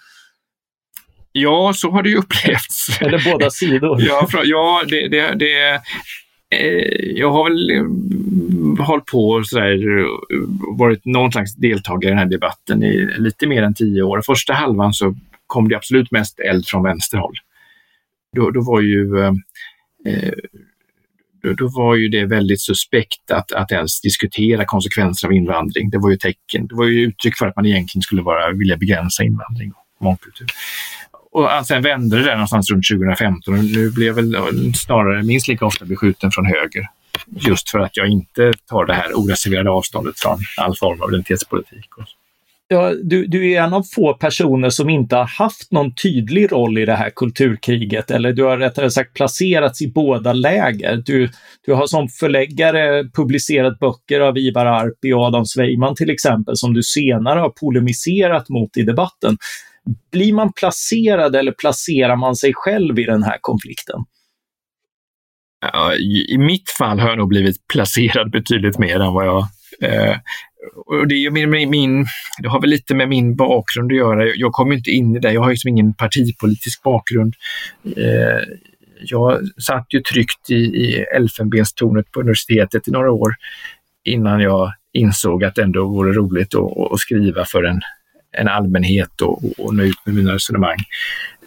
Ja, 1.31 1.73
så 1.75 1.91
har 1.91 2.03
det 2.03 2.09
ju 2.09 2.17
upplevts. 2.17 3.01
Eller 3.01 3.31
båda 3.31 3.49
sidor. 3.49 4.01
ja, 4.01 4.27
för, 4.31 4.41
ja 4.45 4.83
det, 4.87 5.07
det, 5.07 5.35
det 5.35 5.81
Eh, 6.51 7.11
jag 7.15 7.31
har 7.31 7.49
väl 7.49 7.69
eh, 7.69 8.85
hållit 8.85 9.05
på 9.05 9.29
och 9.29 9.47
sådär, 9.47 9.99
eh, 9.99 10.05
varit 10.77 11.05
någon 11.05 11.31
slags 11.31 11.55
deltagare 11.55 12.09
i 12.09 12.09
den 12.09 12.17
här 12.17 12.25
debatten 12.25 12.83
i 12.83 13.09
lite 13.17 13.47
mer 13.47 13.63
än 13.63 13.73
tio 13.73 14.01
år. 14.01 14.21
Första 14.21 14.53
halvan 14.53 14.93
så 14.93 15.15
kom 15.47 15.69
det 15.69 15.75
absolut 15.75 16.11
mest 16.11 16.39
eld 16.39 16.65
från 16.67 16.83
vänsterhåll. 16.83 17.35
Då, 18.35 18.51
då 18.51 18.61
var 18.61 18.81
ju 18.81 19.19
eh, 19.19 19.33
eh 20.05 20.33
då, 21.43 21.53
då, 21.53 21.67
var 21.67 21.95
ju 21.95 22.07
det 22.07 22.25
väldigt 22.25 22.61
suspekt 22.61 23.31
att, 23.31 23.51
att 23.51 23.71
ens 23.71 24.01
diskutera 24.01 24.65
konsekvenser 24.65 25.27
av 25.27 25.33
invandring. 25.33 25.89
Det 25.89 25.97
var 25.97 26.09
ju 26.09 26.17
tecken, 26.17 26.67
det 26.67 26.75
var 26.75 26.85
ju 26.85 27.01
uttryck 27.01 27.37
för 27.37 27.47
att 27.47 27.55
man 27.55 27.65
egentligen 27.65 28.01
skulle 28.01 28.21
vara, 28.21 28.51
vilja 28.51 28.77
begränsa 28.77 29.23
invandring 29.23 29.71
och 29.71 30.05
mångkultur 30.05 30.47
och 31.31 31.49
sen 31.67 31.81
vände 31.81 32.17
det 32.17 32.23
där 32.23 32.33
någonstans 32.33 32.71
runt 32.71 32.87
2015 32.87 33.53
och 33.53 33.63
nu 33.63 33.91
blev 33.91 34.15
väl 34.15 34.35
snarare 34.75 35.23
minst 35.23 35.47
lika 35.47 35.65
ofta 35.65 35.85
beskjuten 35.85 36.31
från 36.31 36.45
höger. 36.45 36.87
Just 37.29 37.69
för 37.69 37.79
att 37.79 37.97
jag 37.97 38.07
inte 38.07 38.53
tar 38.69 38.85
det 38.85 38.93
här 38.93 39.13
oreserverade 39.13 39.69
avståndet 39.69 40.19
från 40.19 40.39
all 40.57 40.75
form 40.75 41.01
av 41.01 41.09
identitetspolitik. 41.09 41.85
Ja, 42.71 42.93
du, 43.03 43.25
du 43.25 43.51
är 43.51 43.61
en 43.61 43.73
av 43.73 43.83
få 43.83 44.13
personer 44.13 44.69
som 44.69 44.89
inte 44.89 45.15
har 45.15 45.25
haft 45.25 45.71
någon 45.71 45.95
tydlig 45.95 46.51
roll 46.51 46.77
i 46.77 46.85
det 46.85 46.95
här 46.95 47.09
kulturkriget, 47.09 48.11
eller 48.11 48.33
du 48.33 48.43
har 48.43 48.57
rättare 48.57 48.91
sagt 48.91 49.13
placerats 49.13 49.81
i 49.81 49.91
båda 49.91 50.33
läger. 50.33 51.03
Du, 51.05 51.29
du 51.65 51.73
har 51.73 51.87
som 51.87 52.09
förläggare 52.09 53.03
publicerat 53.03 53.79
böcker 53.79 54.19
av 54.19 54.37
Ivar 54.37 54.65
Arpi 54.65 55.13
och 55.13 55.21
Adam 55.21 55.45
Sveiman 55.45 55.95
till 55.95 56.09
exempel, 56.09 56.57
som 56.57 56.73
du 56.73 56.83
senare 56.83 57.39
har 57.39 57.49
polemiserat 57.49 58.49
mot 58.49 58.77
i 58.77 58.81
debatten. 58.81 59.37
Blir 60.11 60.33
man 60.33 60.53
placerad 60.53 61.35
eller 61.35 61.51
placerar 61.51 62.15
man 62.15 62.35
sig 62.35 62.53
själv 62.55 62.99
i 62.99 63.03
den 63.03 63.23
här 63.23 63.37
konflikten? 63.41 63.99
Ja, 65.61 65.95
I 66.29 66.37
mitt 66.37 66.69
fall 66.69 66.99
har 66.99 67.09
jag 67.09 67.17
nog 67.17 67.29
blivit 67.29 67.67
placerad 67.67 68.31
betydligt 68.31 68.79
mer 68.79 68.99
än 68.99 69.13
vad 69.13 69.25
jag 69.25 69.47
eh, 69.81 70.17
och 70.85 71.07
det, 71.07 71.15
är 71.15 71.47
min, 71.47 71.69
min, 71.69 72.05
det 72.41 72.49
har 72.49 72.61
väl 72.61 72.69
lite 72.69 72.95
med 72.95 73.09
min 73.09 73.35
bakgrund 73.35 73.91
att 73.91 73.97
göra. 73.97 74.25
Jag 74.35 74.51
kommer 74.51 74.75
inte 74.75 74.91
in 74.91 75.15
i 75.15 75.19
det. 75.19 75.31
Jag 75.31 75.41
har 75.41 75.49
liksom 75.49 75.69
ingen 75.69 75.93
partipolitisk 75.93 76.83
bakgrund. 76.83 77.33
Eh, 77.97 78.43
jag 79.01 79.39
satt 79.61 79.85
ju 79.89 80.01
tryggt 80.01 80.49
i, 80.49 80.55
i 80.55 81.05
elfenbenstornet 81.15 82.11
på 82.11 82.19
universitetet 82.19 82.87
i 82.87 82.91
några 82.91 83.11
år 83.11 83.35
innan 84.03 84.39
jag 84.39 84.73
insåg 84.93 85.43
att 85.43 85.55
det 85.55 85.63
ändå 85.63 85.87
vore 85.87 86.13
roligt 86.13 86.55
att, 86.55 86.91
att 86.93 86.99
skriva 86.99 87.45
för 87.45 87.63
en, 87.63 87.81
en 88.31 88.47
allmänhet 88.47 89.21
och, 89.21 89.43
och 89.57 89.75
nå 89.75 89.83
ut 89.83 90.05
med 90.05 90.15
mina 90.15 90.33
resonemang 90.33 90.77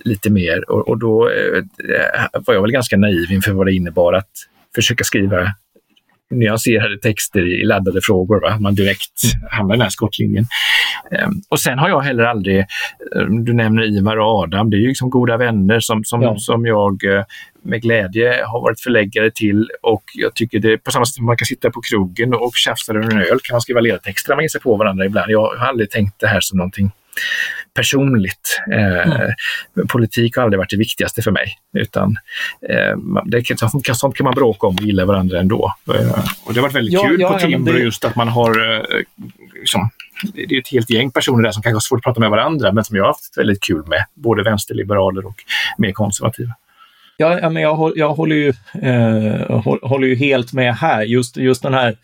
lite 0.05 0.31
mer. 0.31 0.71
Och, 0.71 0.89
och 0.89 0.99
då 0.99 1.31
eh, 1.31 1.63
var 2.47 2.55
jag 2.55 2.63
väl 2.63 2.73
ganska 2.73 2.97
naiv 2.97 3.33
inför 3.33 3.53
vad 3.53 3.67
det 3.67 3.73
innebar 3.75 4.13
att 4.13 4.31
försöka 4.75 5.05
skriva 5.05 5.55
nyanserade 6.33 6.99
texter 6.99 7.61
i 7.61 7.65
laddade 7.65 8.01
frågor. 8.03 8.41
Va? 8.41 8.59
Man 8.61 8.75
direkt 8.75 9.21
hamnar 9.51 9.75
i 9.75 9.79
den 9.79 9.83
här 9.83 9.91
skottlinjen. 9.91 10.47
Um, 11.27 11.43
och 11.49 11.61
sen 11.61 11.79
har 11.79 11.89
jag 11.89 12.01
heller 12.01 12.25
aldrig, 12.25 12.65
um, 13.17 13.45
du 13.45 13.53
nämner 13.53 13.99
Ivar 13.99 14.17
och 14.17 14.27
Adam, 14.27 14.71
det 14.71 14.77
är 14.77 14.79
ju 14.79 14.89
liksom 14.89 15.11
goda 15.11 15.37
vänner 15.37 15.81
som, 15.81 16.05
som, 16.05 16.23
ja. 16.23 16.37
som 16.39 16.67
jag 16.67 17.05
uh, 17.05 17.23
med 17.63 17.83
glädje 17.83 18.45
har 18.47 18.61
varit 18.61 18.81
förläggare 18.81 19.31
till 19.31 19.71
och 19.83 20.03
jag 20.15 20.35
tycker 20.35 20.59
det 20.59 20.79
på 20.79 20.91
samma 20.91 21.05
sätt 21.05 21.15
som 21.15 21.27
man 21.27 21.37
kan 21.37 21.47
sitta 21.47 21.71
på 21.71 21.81
krogen 21.81 22.35
och 22.35 22.53
tjafsa 22.55 22.93
över 22.93 23.11
en 23.11 23.19
öl 23.19 23.39
kan 23.43 23.55
man 23.55 23.61
skriva 23.61 23.81
ledtexter 23.81 24.31
när 24.31 24.37
man 24.37 24.45
ger 24.45 24.49
sig 24.49 24.61
på 24.61 24.77
varandra 24.77 25.05
ibland. 25.05 25.31
Jag 25.31 25.41
har 25.41 25.67
aldrig 25.67 25.91
tänkt 25.91 26.21
det 26.21 26.27
här 26.27 26.41
som 26.41 26.59
någonting 26.59 26.91
personligt. 27.75 28.63
Eh, 28.73 29.13
mm. 29.13 29.33
Politik 29.89 30.37
har 30.37 30.43
aldrig 30.43 30.59
varit 30.59 30.71
det 30.71 30.77
viktigaste 30.77 31.23
för 31.23 31.31
mig. 31.31 31.55
Utan 31.77 32.17
eh, 32.69 32.97
det, 33.25 33.59
sånt, 33.59 33.87
sånt 33.97 34.17
kan 34.17 34.25
man 34.25 34.35
bråka 34.35 34.67
om 34.67 34.75
och 34.75 34.83
gilla 34.83 35.05
varandra 35.05 35.41
ändå. 35.41 35.75
Eh, 35.89 36.25
och 36.45 36.55
det 36.55 36.61
har 36.61 36.63
varit 36.63 36.75
väldigt 36.75 36.95
ja, 36.95 37.03
kul 37.09 37.21
ja, 37.21 37.33
på 37.33 37.39
Timbro 37.39 37.73
det... 37.73 37.79
just 37.79 38.05
att 38.05 38.17
man 38.17 38.29
har 38.29 38.75
eh, 38.75 38.83
liksom, 39.61 39.91
det 40.35 40.57
är 40.57 40.61
ett 40.61 40.69
helt 40.69 40.91
gäng 40.91 41.11
personer 41.11 41.43
där 41.43 41.53
som 41.53 41.63
kanske 41.63 41.77
har 41.77 41.81
svårt 41.81 41.99
att 41.99 42.05
prata 42.05 42.21
med 42.21 42.31
varandra, 42.31 42.73
men 42.73 42.85
som 42.85 42.97
jag 42.97 43.03
har 43.05 43.09
haft 43.09 43.39
väldigt 43.39 43.63
kul 43.63 43.83
med. 43.87 44.05
Både 44.15 44.43
vänsterliberaler 44.43 45.27
och 45.27 45.37
mer 45.79 45.93
konservativa. 45.93 46.51
Ja, 47.17 47.51
men 47.51 47.63
jag, 47.63 47.93
jag 47.97 48.15
håller, 48.15 48.37
ju, 48.37 48.49
eh, 48.83 49.61
håller 49.83 50.07
ju 50.07 50.15
helt 50.15 50.53
med 50.53 50.75
här. 50.75 51.03
Just, 51.03 51.37
just 51.37 51.63
den 51.63 51.75
här 51.75 51.97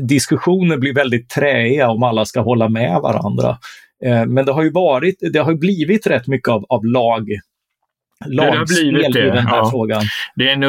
diskussionen 0.00 0.80
blir 0.80 0.94
väldigt 0.94 1.28
träiga 1.28 1.88
om 1.88 2.02
alla 2.02 2.24
ska 2.24 2.40
hålla 2.40 2.68
med 2.68 3.00
varandra. 3.00 3.58
Eh, 4.04 4.26
men 4.26 4.44
det 4.44 4.52
har 4.52 4.62
ju 4.62 4.70
varit, 4.70 5.18
det 5.32 5.38
har 5.38 5.54
blivit 5.54 6.06
rätt 6.06 6.26
mycket 6.26 6.48
av, 6.48 6.64
av 6.68 6.84
lag 6.84 7.28
lagspel 8.26 9.16
i 9.16 9.20
den 9.20 9.46
här 9.46 9.56
ja. 9.56 9.70
frågan. 9.70 10.02
Det 10.34 10.48
är, 10.48 10.52
en, 10.52 10.60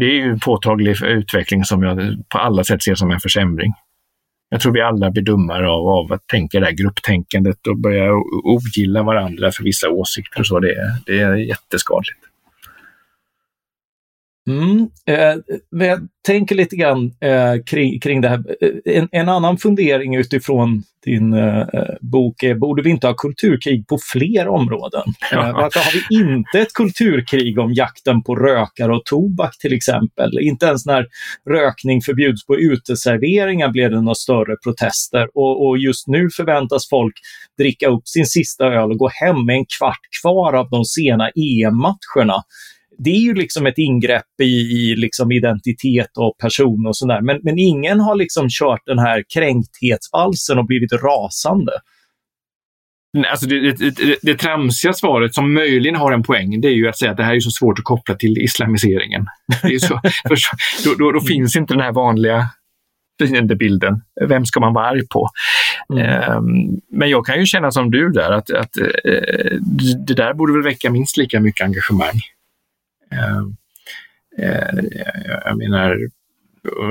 det 0.00 0.06
är 0.06 0.22
en 0.22 0.40
påtaglig 0.40 1.02
utveckling 1.02 1.64
som 1.64 1.82
jag 1.82 1.98
på 2.28 2.38
alla 2.38 2.64
sätt 2.64 2.82
ser 2.82 2.94
som 2.94 3.10
en 3.10 3.20
försämring. 3.20 3.72
Jag 4.48 4.60
tror 4.60 4.72
vi 4.72 4.80
alla 4.80 5.10
blir 5.10 5.22
dummare 5.22 5.68
av, 5.68 5.88
av 5.88 6.12
att 6.12 6.26
tänka 6.26 6.60
det 6.60 6.66
här 6.66 6.72
grupptänkandet 6.72 7.66
och 7.66 7.78
börja 7.78 8.12
ogilla 8.44 9.02
varandra 9.02 9.52
för 9.52 9.64
vissa 9.64 9.88
åsikter 9.88 10.40
och 10.40 10.46
så. 10.46 10.60
Det, 10.60 11.00
det 11.06 11.20
är 11.20 11.34
jätteskadligt. 11.34 12.20
Mm, 14.48 14.88
eh, 15.06 15.34
jag 15.70 16.08
tänker 16.26 16.54
lite 16.54 16.76
grann 16.76 17.12
eh, 17.20 17.54
kring, 17.66 18.00
kring 18.00 18.20
det 18.20 18.28
här. 18.28 18.44
Eh, 18.60 18.96
en, 18.96 19.08
en, 19.12 19.28
annan 19.28 19.58
fundering 19.58 20.16
utifrån 20.16 20.82
din 21.04 21.32
eh, 21.32 21.66
bok 22.00 22.42
är, 22.42 22.54
borde 22.54 22.82
vi 22.82 22.90
inte 22.90 23.06
ha 23.06 23.14
kulturkrig 23.14 23.86
på 23.86 23.98
fler 24.12 24.48
områden? 24.48 25.02
Ja. 25.32 25.48
Eh, 25.48 25.54
varför 25.54 25.80
har 25.80 25.92
vi 25.92 26.24
inte 26.24 26.60
ett 26.60 26.72
kulturkrig 26.72 27.58
om 27.58 27.72
jakten 27.72 28.22
på 28.22 28.36
rökare 28.36 28.96
och 28.96 29.04
tobak 29.04 29.58
till 29.58 29.72
exempel? 29.72 30.38
Inte 30.40 30.66
ens 30.66 30.86
när 30.86 31.06
rökning 31.50 32.00
förbjuds 32.02 32.46
på 32.46 32.56
uteserveringar 32.56 33.68
blir 33.68 33.90
det 33.90 34.00
några 34.00 34.14
större 34.14 34.56
protester 34.64 35.28
och, 35.34 35.66
och 35.66 35.78
just 35.78 36.08
nu 36.08 36.28
förväntas 36.36 36.88
folk 36.88 37.14
dricka 37.58 37.88
upp 37.88 38.08
sin 38.08 38.26
sista 38.26 38.64
öl 38.64 38.90
och 38.90 38.98
gå 38.98 39.08
hem 39.08 39.46
med 39.46 39.56
en 39.56 39.66
kvart 39.78 40.00
kvar 40.22 40.52
av 40.52 40.70
de 40.70 40.84
sena 40.84 41.28
EM-matcherna 41.28 42.42
det 42.98 43.10
är 43.10 43.20
ju 43.20 43.34
liksom 43.34 43.66
ett 43.66 43.78
ingrepp 43.78 44.40
i, 44.42 44.44
i 44.44 44.96
liksom 44.96 45.32
identitet 45.32 46.10
och 46.18 46.38
person 46.38 46.86
och 46.86 46.96
sådär. 46.96 47.20
Men, 47.20 47.40
men 47.42 47.58
ingen 47.58 48.00
har 48.00 48.16
liksom 48.16 48.46
kört 48.50 48.82
den 48.86 48.98
här 48.98 49.24
kränkthetsvalsen 49.34 50.58
och 50.58 50.66
blivit 50.66 50.92
rasande. 50.92 51.72
Alltså 53.30 53.46
det, 53.46 53.72
det, 53.72 53.90
det, 53.90 54.16
det 54.22 54.34
tramsiga 54.34 54.92
svaret 54.92 55.34
som 55.34 55.54
möjligen 55.54 55.96
har 55.96 56.12
en 56.12 56.22
poäng, 56.22 56.60
det 56.60 56.68
är 56.68 56.72
ju 56.72 56.88
att 56.88 56.98
säga 56.98 57.10
att 57.10 57.16
det 57.16 57.24
här 57.24 57.34
är 57.34 57.40
så 57.40 57.50
svårt 57.50 57.78
att 57.78 57.84
koppla 57.84 58.14
till 58.14 58.38
islamiseringen. 58.38 59.26
Så, 59.80 60.00
för 60.28 60.36
då, 60.84 60.94
då, 60.98 61.12
då 61.12 61.20
finns 61.20 61.56
inte 61.56 61.74
den 61.74 61.82
här 61.82 61.92
vanliga 61.92 62.48
fiendebilden. 63.22 64.02
Vem 64.28 64.46
ska 64.46 64.60
man 64.60 64.74
vara 64.74 64.86
arg 64.86 65.08
på? 65.08 65.28
Mm. 65.92 66.36
Um, 66.36 66.80
men 66.90 67.10
jag 67.10 67.26
kan 67.26 67.40
ju 67.40 67.46
känna 67.46 67.70
som 67.70 67.90
du 67.90 68.08
där, 68.08 68.30
att, 68.30 68.50
att 68.50 68.78
uh, 68.78 69.58
det 70.06 70.14
där 70.14 70.34
borde 70.34 70.52
väl 70.52 70.62
väcka 70.62 70.90
minst 70.90 71.16
lika 71.16 71.40
mycket 71.40 71.64
engagemang. 71.64 72.20
Eh, 73.12 73.38
eh, 74.46 74.84
jag 75.44 75.58
menar, 75.58 75.98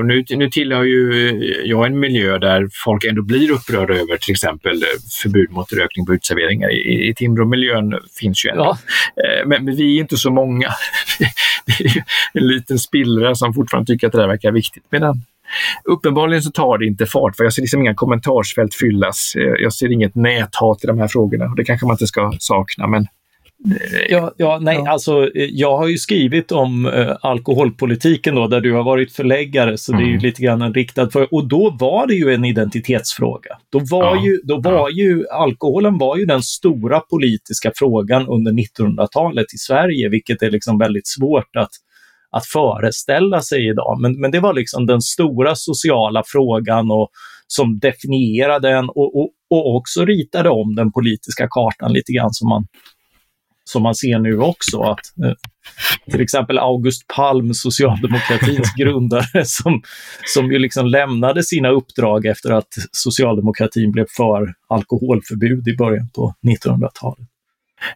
nu, 0.04 0.24
nu 0.36 0.50
tillhör 0.50 0.82
ju 0.82 1.38
jag 1.64 1.86
en 1.86 2.00
miljö 2.00 2.38
där 2.38 2.68
folk 2.84 3.04
ändå 3.04 3.22
blir 3.22 3.50
upprörda 3.50 3.94
över 3.94 4.16
till 4.16 4.32
exempel 4.32 4.82
förbud 5.22 5.50
mot 5.50 5.72
rökning 5.72 6.06
på 6.06 6.14
uteserveringar. 6.14 6.70
I, 6.70 7.08
i 7.08 7.14
Timråmiljön 7.14 7.98
finns 8.20 8.46
ju 8.46 8.50
ändå. 8.50 8.76
Ja. 9.14 9.22
Eh, 9.22 9.46
men, 9.46 9.64
men, 9.64 9.76
vi 9.76 9.96
är 9.96 10.00
inte 10.00 10.16
så 10.16 10.30
många. 10.30 10.68
det 11.66 11.84
är 11.84 12.04
en 12.32 12.46
liten 12.46 12.78
spillra 12.78 13.34
som 13.34 13.54
fortfarande 13.54 13.92
tycker 13.92 14.06
att 14.06 14.12
det 14.12 14.18
där 14.18 14.28
verkar 14.28 14.52
viktigt. 14.52 14.84
Medan 14.90 15.22
uppenbarligen 15.84 16.42
så 16.42 16.50
tar 16.50 16.78
det 16.78 16.86
inte 16.86 17.06
fart, 17.06 17.36
för 17.36 17.44
jag 17.44 17.52
ser 17.52 17.62
liksom 17.62 17.80
inga 17.80 17.94
kommentarsfält 17.94 18.74
fyllas. 18.74 19.32
Jag 19.36 19.72
ser 19.72 19.92
inget 19.92 20.14
näthat 20.14 20.84
i 20.84 20.86
de 20.86 20.98
här 20.98 21.08
frågorna. 21.08 21.54
Det 21.56 21.64
kanske 21.64 21.86
man 21.86 21.94
inte 21.94 22.06
ska 22.06 22.32
sakna, 22.38 22.86
men 22.86 23.06
Ja, 24.08 24.32
ja, 24.36 24.58
nej, 24.62 24.76
ja. 24.84 24.90
alltså 24.90 25.30
jag 25.34 25.78
har 25.78 25.88
ju 25.88 25.98
skrivit 25.98 26.52
om 26.52 26.86
eh, 26.86 27.16
alkoholpolitiken 27.20 28.34
då, 28.34 28.46
där 28.46 28.60
du 28.60 28.72
har 28.72 28.84
varit 28.84 29.12
förläggare, 29.12 29.78
så 29.78 29.92
mm. 29.92 30.00
det 30.00 30.04
är 30.04 30.08
ju 30.08 30.14
mm. 30.14 30.22
lite 30.22 30.42
grann 30.42 30.62
en 30.62 30.74
riktad 30.74 31.10
för 31.10 31.34
Och 31.34 31.48
då 31.48 31.76
var 31.80 32.06
det 32.06 32.14
ju 32.14 32.34
en 32.34 32.44
identitetsfråga. 32.44 33.58
Då 33.72 33.80
var, 33.90 34.16
ja. 34.16 34.24
ju, 34.24 34.40
då 34.44 34.60
var 34.60 34.90
ju 34.90 35.28
alkoholen 35.28 35.98
var 35.98 36.16
ju 36.16 36.24
den 36.24 36.42
stora 36.42 37.00
politiska 37.00 37.72
frågan 37.74 38.28
under 38.28 38.52
1900-talet 38.52 39.54
i 39.54 39.58
Sverige, 39.58 40.08
vilket 40.08 40.42
är 40.42 40.50
liksom 40.50 40.78
väldigt 40.78 41.08
svårt 41.08 41.56
att, 41.56 41.72
att 42.30 42.46
föreställa 42.46 43.40
sig 43.40 43.68
idag. 43.68 44.00
Men, 44.00 44.20
men 44.20 44.30
det 44.30 44.40
var 44.40 44.54
liksom 44.54 44.86
den 44.86 45.00
stora 45.00 45.54
sociala 45.54 46.22
frågan 46.26 46.90
och 46.90 47.08
som 47.46 47.78
definierade 47.78 48.68
den 48.68 48.88
och, 48.88 49.16
och, 49.20 49.30
och 49.50 49.76
också 49.76 50.04
ritade 50.04 50.50
om 50.50 50.74
den 50.74 50.92
politiska 50.92 51.48
kartan 51.50 51.92
lite 51.92 52.12
grann 52.12 52.32
som 52.32 52.48
man 52.48 52.66
som 53.64 53.82
man 53.82 53.94
ser 53.94 54.18
nu 54.18 54.38
också. 54.38 54.80
Att, 54.80 55.24
eh, 55.24 55.32
till 56.10 56.20
exempel 56.20 56.58
August 56.58 57.06
Palm, 57.16 57.54
socialdemokratins 57.54 58.74
grundare, 58.78 59.44
som, 59.44 59.82
som 60.34 60.52
ju 60.52 60.58
liksom 60.58 60.86
lämnade 60.86 61.42
sina 61.42 61.68
uppdrag 61.68 62.26
efter 62.26 62.50
att 62.50 62.74
socialdemokratin 62.92 63.92
blev 63.92 64.06
för 64.16 64.54
alkoholförbud 64.68 65.68
i 65.68 65.76
början 65.76 66.08
på 66.14 66.34
1900-talet. 66.42 67.28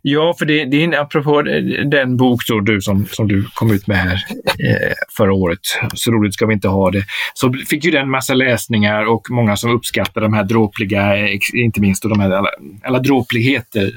Ja, 0.03 0.35
för 0.39 0.47
det, 0.47 0.65
det 0.65 0.85
är 0.85 1.01
apropå 1.01 1.41
eh, 1.41 1.63
den 1.87 2.17
bok 2.17 2.41
då, 2.49 2.61
du 2.61 2.81
som, 2.81 3.07
som 3.07 3.29
du 3.29 3.45
kom 3.55 3.71
ut 3.71 3.87
med 3.87 3.97
här 3.97 4.25
eh, 4.59 4.93
förra 5.17 5.33
året, 5.33 5.59
Så 5.95 6.11
roligt 6.11 6.35
ska 6.35 6.47
vi 6.47 6.55
inte 6.55 6.69
ha 6.69 6.91
det, 6.91 7.05
så 7.35 7.53
fick 7.69 7.85
ju 7.85 7.91
den 7.91 8.11
massa 8.11 8.35
läsningar 8.35 9.05
och 9.05 9.27
många 9.31 9.57
som 9.57 9.71
uppskattar 9.71 10.21
de 10.21 10.33
här 10.33 10.45
dråpliga, 10.45 11.17
eh, 11.17 11.39
inte 11.55 11.81
minst 11.81 12.03
de 12.03 12.21
här 12.21 12.31
alla, 12.31 12.51
alla 12.85 12.99
dråpligheter 12.99 13.93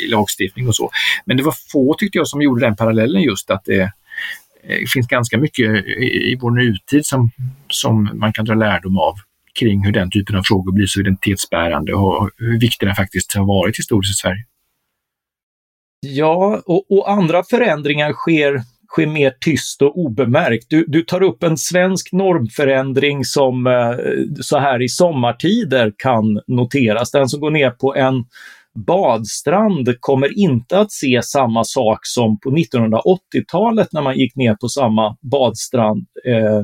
i 0.00 0.08
lagstiftning 0.08 0.68
och 0.68 0.76
så. 0.76 0.90
Men 1.24 1.36
det 1.36 1.42
var 1.42 1.54
få 1.72 1.94
tyckte 1.94 2.18
jag 2.18 2.28
som 2.28 2.42
gjorde 2.42 2.66
den 2.66 2.76
parallellen 2.76 3.22
just 3.22 3.50
att 3.50 3.64
det 3.64 3.80
eh, 4.68 4.86
finns 4.94 5.06
ganska 5.06 5.38
mycket 5.38 5.86
i, 5.86 6.32
i 6.32 6.38
vår 6.40 6.50
nutid 6.50 7.06
som, 7.06 7.30
som 7.68 8.10
man 8.14 8.32
kan 8.32 8.44
dra 8.44 8.54
lärdom 8.54 8.98
av 8.98 9.14
kring 9.58 9.84
hur 9.84 9.92
den 9.92 10.10
typen 10.10 10.36
av 10.36 10.42
frågor 10.42 10.72
blir 10.72 10.86
så 10.86 11.00
identitetsbärande 11.00 11.94
och 11.94 12.30
hur 12.38 12.60
viktig 12.60 12.88
den 12.88 12.94
faktiskt 12.94 13.36
har 13.36 13.46
varit 13.46 13.78
historiskt 13.78 14.10
i 14.10 14.20
Sverige. 14.20 14.44
Ja, 16.06 16.62
och, 16.66 16.90
och, 16.90 17.10
andra 17.10 17.42
förändringar 17.42 18.12
sker, 18.12 18.62
sker 18.88 19.06
mer 19.06 19.34
tyst 19.40 19.82
och 19.82 19.98
obemärkt. 19.98 20.66
Du, 20.68 20.84
du 20.88 21.02
tar 21.02 21.22
upp 21.22 21.42
en 21.42 21.56
svensk 21.56 22.12
normförändring 22.12 23.24
som 23.24 23.66
eh, 23.66 23.96
så 24.40 24.58
här 24.58 24.82
i 24.82 24.88
sommartider 24.88 25.92
kan 25.96 26.40
noteras. 26.46 27.10
Den 27.10 27.28
som 27.28 27.40
går 27.40 27.50
ner 27.50 27.70
på 27.70 27.94
en 27.94 28.24
badstrand 28.86 30.00
kommer 30.00 30.38
inte 30.38 30.78
att 30.78 30.92
se 30.92 31.20
samma 31.22 31.64
sak 31.64 31.98
som 32.02 32.40
på 32.40 32.50
1980-talet 32.50 33.88
när 33.92 34.02
man 34.02 34.18
gick 34.18 34.36
ner 34.36 34.54
på 34.54 34.68
samma 34.68 35.16
badstrand. 35.20 36.06
Eh, 36.26 36.62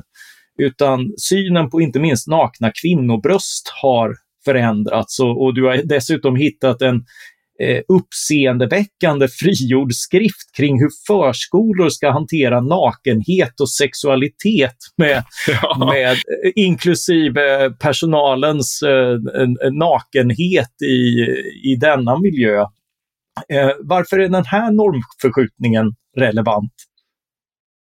utan 0.59 1.13
synen 1.19 1.71
på 1.71 1.81
inte 1.81 2.01
minst 2.01 2.29
nakna 2.29 2.73
kvinnobröst 2.83 3.73
har 3.83 4.15
förändrats 4.45 5.21
och, 5.21 5.43
och, 5.43 5.55
du 5.55 5.65
har 5.65 5.77
dessutom 5.85 6.37
hittat 6.37 6.83
en 6.83 7.05
eh, 7.63 7.83
uppseendeväckande 7.89 9.29
frigjord 9.29 9.93
skrift 9.93 10.57
kring 10.57 10.81
hur 10.81 10.91
förskolor 11.07 11.89
ska 11.89 12.11
hantera 12.11 12.61
nakenhet 12.61 13.61
och 13.61 13.71
sexualitet 13.71 14.77
med, 14.97 15.25
ja. 15.63 15.91
med 15.95 16.11
eh, 16.13 16.53
inklusive 16.55 17.71
personalens 17.71 18.83
eh, 18.83 19.19
nakenhet 19.73 20.83
i, 20.83 21.27
i 21.73 21.77
denna 21.81 22.19
miljö. 22.19 22.61
Eh, 23.49 23.71
varför 23.81 24.19
är 24.19 24.29
den 24.29 24.45
här 24.45 24.73
normförskjutningen 24.73 25.95
relevant? 26.17 26.73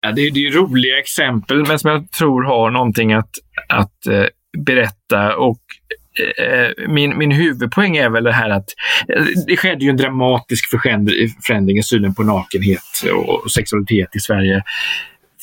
Ja, 0.01 0.13
det, 0.13 0.21
är, 0.21 0.31
det 0.31 0.47
är 0.47 0.51
roliga 0.51 0.99
exempel, 0.99 1.67
men 1.69 1.79
som 1.79 1.91
jag 1.91 2.11
tror 2.11 2.43
har 2.43 2.71
någonting 2.71 3.13
att, 3.13 3.31
att 3.69 4.07
eh, 4.07 4.27
berätta 4.59 5.37
och 5.37 5.64
min, 6.89 7.19
min 7.19 7.31
huvudpoäng 7.31 7.97
är 7.97 8.09
väl 8.09 8.25
det 8.25 8.33
här 8.33 8.51
att 8.51 8.69
eh, 9.09 9.25
det 9.47 9.57
skedde 9.57 9.85
ju 9.85 9.91
en 9.91 9.97
dramatisk 9.97 10.71
förändring 11.47 11.79
i 11.79 11.83
synen 11.83 12.15
på 12.15 12.23
nakenhet 12.23 13.03
och 13.15 13.51
sexualitet 13.51 14.17
i 14.17 14.21
Sverige 14.21 14.63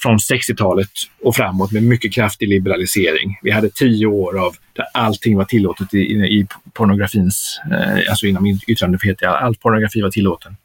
från 0.01 0.17
60-talet 0.17 0.89
och 1.23 1.35
framåt 1.35 1.71
med 1.71 1.83
mycket 1.83 2.13
kraftig 2.13 2.49
liberalisering. 2.49 3.39
Vi 3.41 3.51
hade 3.51 3.69
tio 3.69 4.05
år 4.05 4.39
av 4.39 4.55
där 4.73 4.85
allting 4.93 5.37
var 5.37 5.45
tillåtet 5.45 5.93
i, 5.93 5.97
i 5.97 6.47
pornografins, 6.73 7.61
eh, 7.71 8.09
alltså 8.09 8.27
inom 8.27 8.59
yttrandefrihet, 8.67 9.23
all 9.23 9.55
pornografi 9.55 10.01
var 10.01 10.09
tillåten. 10.09 10.55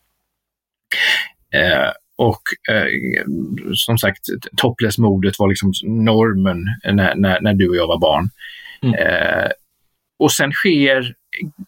Eh, 1.55 1.91
och 2.19 2.43
eh, 2.75 2.85
som 3.75 3.99
sagt, 3.99 4.21
topless-modet 4.57 5.39
var 5.39 5.49
liksom 5.49 5.73
normen 5.85 6.65
när, 6.85 7.15
när, 7.15 7.41
när, 7.41 7.55
du 7.55 7.69
och 7.69 7.77
jag 7.77 7.87
var 7.87 7.99
barn. 7.99 8.31
Mm. 8.83 8.95
Och 10.19 10.33
sen 10.33 10.53
sker 10.53 11.15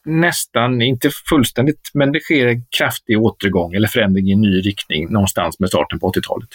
nästan, 0.05 0.83
inte 0.83 1.11
fullständigt, 1.29 1.91
men 1.95 2.13
det 2.13 2.21
sker 2.21 2.47
en 2.47 2.65
kraftig 2.79 3.19
återgång 3.19 3.75
eller 3.75 3.89
förändring 3.89 4.29
i 4.29 4.33
en 4.33 4.41
ny 4.41 4.61
riktning 4.61 5.13
någonstans 5.13 5.61
med 5.61 5.69
starten 5.69 5.99
på 5.99 6.13
80-talet. 6.13 6.49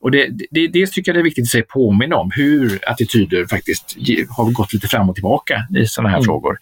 Och 0.00 0.10
det, 0.10 0.30
det, 0.50 0.68
det 0.68 0.92
tycker 0.92 1.12
jag 1.12 1.16
det 1.16 1.20
är 1.20 1.24
viktigt 1.24 1.44
att 1.44 1.48
sig 1.48 1.62
påminna 1.62 2.16
om 2.16 2.30
hur 2.34 2.88
attityder 2.90 3.46
faktiskt 3.46 3.96
har 4.36 4.52
gått 4.52 4.72
lite 4.72 4.88
fram 4.88 5.08
och 5.08 5.14
tillbaka 5.14 5.66
i 5.78 5.86
sådana 5.86 6.08
här 6.08 6.16
mm. 6.16 6.24
frågor. 6.24 6.58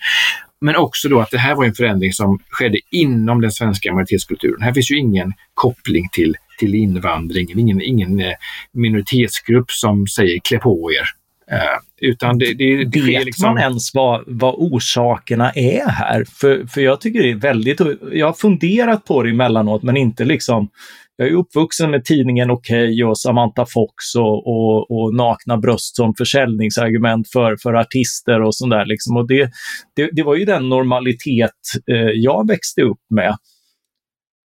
Men 0.61 0.77
också 0.77 1.09
då 1.09 1.21
att 1.21 1.31
det 1.31 1.39
här 1.39 1.55
var 1.55 1.65
en 1.65 1.75
förändring 1.75 2.13
som 2.13 2.39
skedde 2.49 2.79
inom 2.91 3.41
den 3.41 3.53
svenska 3.53 3.93
majoritetskulturen. 3.93 4.63
Här 4.63 4.73
finns 4.73 4.91
ju 4.91 4.99
ingen 4.99 5.33
koppling 5.55 6.09
till, 6.13 6.37
till 6.59 6.75
invandringen, 6.75 7.59
ingen, 7.59 7.81
ingen 7.81 8.21
eh, 8.21 8.33
minoritetsgrupp 8.73 9.71
som 9.71 10.07
säger 10.07 10.41
klä 10.45 10.59
på 10.59 10.93
er 10.93 11.24
Eh, 11.51 12.09
utan 12.09 12.39
det, 12.39 12.55
det, 12.55 12.85
det 12.85 13.01
Vet 13.01 13.25
liksom... 13.25 13.55
man 13.55 13.63
ens 13.63 13.95
vad, 13.95 14.25
vad 14.27 14.55
orsakerna 14.55 15.51
är 15.51 15.89
här? 15.89 16.25
För, 16.41 16.67
för 16.67 16.81
jag 16.81 17.01
tycker 17.01 17.23
det 17.23 17.31
är 17.31 17.35
väldigt, 17.37 17.81
jag 18.13 18.27
har 18.27 18.33
funderat 18.33 19.05
på 19.05 19.23
det 19.23 19.31
emellanåt 19.31 19.83
men 19.83 19.97
inte 19.97 20.25
liksom, 20.25 20.69
jag 21.17 21.29
är 21.29 21.33
uppvuxen 21.33 21.91
med 21.91 22.05
tidningen 22.05 22.51
Okej 22.51 22.85
okay 22.85 23.05
och 23.05 23.19
Samantha 23.19 23.67
Fox 23.67 24.15
och, 24.17 24.47
och, 24.47 24.91
och, 24.91 25.15
nakna 25.15 25.57
bröst 25.57 25.97
som 25.97 26.15
försäljningsargument 26.19 27.29
för, 27.33 27.57
för 27.63 27.75
artister 27.75 28.43
och 28.43 28.55
sånt 28.57 28.71
där. 28.71 28.87
Liksom. 28.87 29.17
Och 29.17 29.29
det, 29.29 29.51
det, 29.97 30.11
det 30.13 30.23
var 30.23 30.37
ju 30.37 30.45
den 30.45 30.69
normalitet 30.69 31.51
eh, 31.91 32.11
jag 32.15 32.49
växte 32.49 32.83
upp 32.83 33.01
med. 33.11 33.37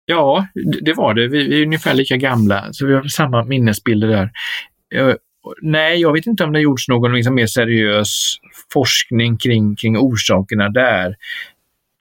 Ja, 0.05 0.47
det 0.81 0.93
var 0.93 1.13
det. 1.13 1.27
Vi, 1.27 1.47
vi 1.47 1.62
är 1.62 1.65
ungefär 1.65 1.93
lika 1.93 2.17
gamla, 2.17 2.67
så 2.71 2.88
vi 2.88 2.93
har 2.93 3.03
samma 3.03 3.43
minnesbilder 3.43 4.08
där. 4.08 4.29
Nej, 5.62 6.01
jag 6.01 6.13
vet 6.13 6.25
inte 6.25 6.43
om 6.43 6.51
det 6.51 6.60
har 6.60 6.63
gjorts 6.63 6.88
någon 6.88 7.15
liksom 7.15 7.36
mer 7.36 7.47
seriös 7.47 8.36
forskning 8.73 9.38
kring, 9.38 9.75
kring 9.75 9.97
orsakerna 9.97 10.69
där 10.69 11.15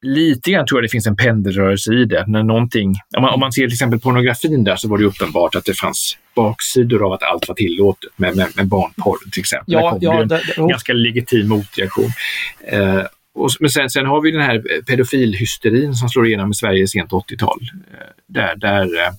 lite 0.04 0.50
grann 0.50 0.66
tror 0.66 0.78
jag 0.78 0.85
det 0.85 0.88
finns 0.88 1.07
en 1.07 1.16
pendelrörelse 1.16 1.92
i 1.94 2.04
det. 2.04 2.24
När 2.26 2.42
någonting, 2.42 2.94
om, 3.16 3.22
man, 3.22 3.35
om 3.35 3.40
man 3.40 3.52
ser 3.52 3.62
till 3.62 3.72
exempel 3.72 4.00
pornografin 4.00 4.64
där 4.64 4.76
så 4.76 4.88
var 4.88 4.98
det 4.98 5.04
uppenbart 5.04 5.54
att 5.54 5.64
det 5.64 5.74
fanns 5.74 6.18
baksidor 6.37 7.07
av 7.07 7.12
att 7.12 7.22
allt 7.22 7.48
var 7.48 7.54
tillåtet 7.54 8.11
med, 8.16 8.37
med, 8.37 8.48
med 8.57 8.66
barnporr 8.66 9.30
till 9.33 9.40
exempel. 9.40 9.74
Ja, 9.74 9.98
ja, 10.00 10.22
en 10.22 10.28
det, 10.28 10.42
det, 10.57 10.68
ganska 10.68 10.92
legitim 10.92 11.48
motreaktion. 11.48 12.11
Eh, 12.66 13.02
och, 13.35 13.50
men 13.61 13.70
sen, 13.70 13.90
sen 13.90 14.07
har 14.07 14.20
vi 14.20 14.30
den 14.30 14.40
här 14.40 14.83
pedofilhysterin 14.87 15.94
som 15.94 16.09
slår 16.09 16.26
igenom 16.26 16.50
i 16.50 16.54
Sverige 16.54 16.88
sent 16.88 17.11
80-tal. 17.11 17.61
Eh, 17.92 18.07
där 18.26 18.57
där 18.57 18.83
eh, 18.83 19.12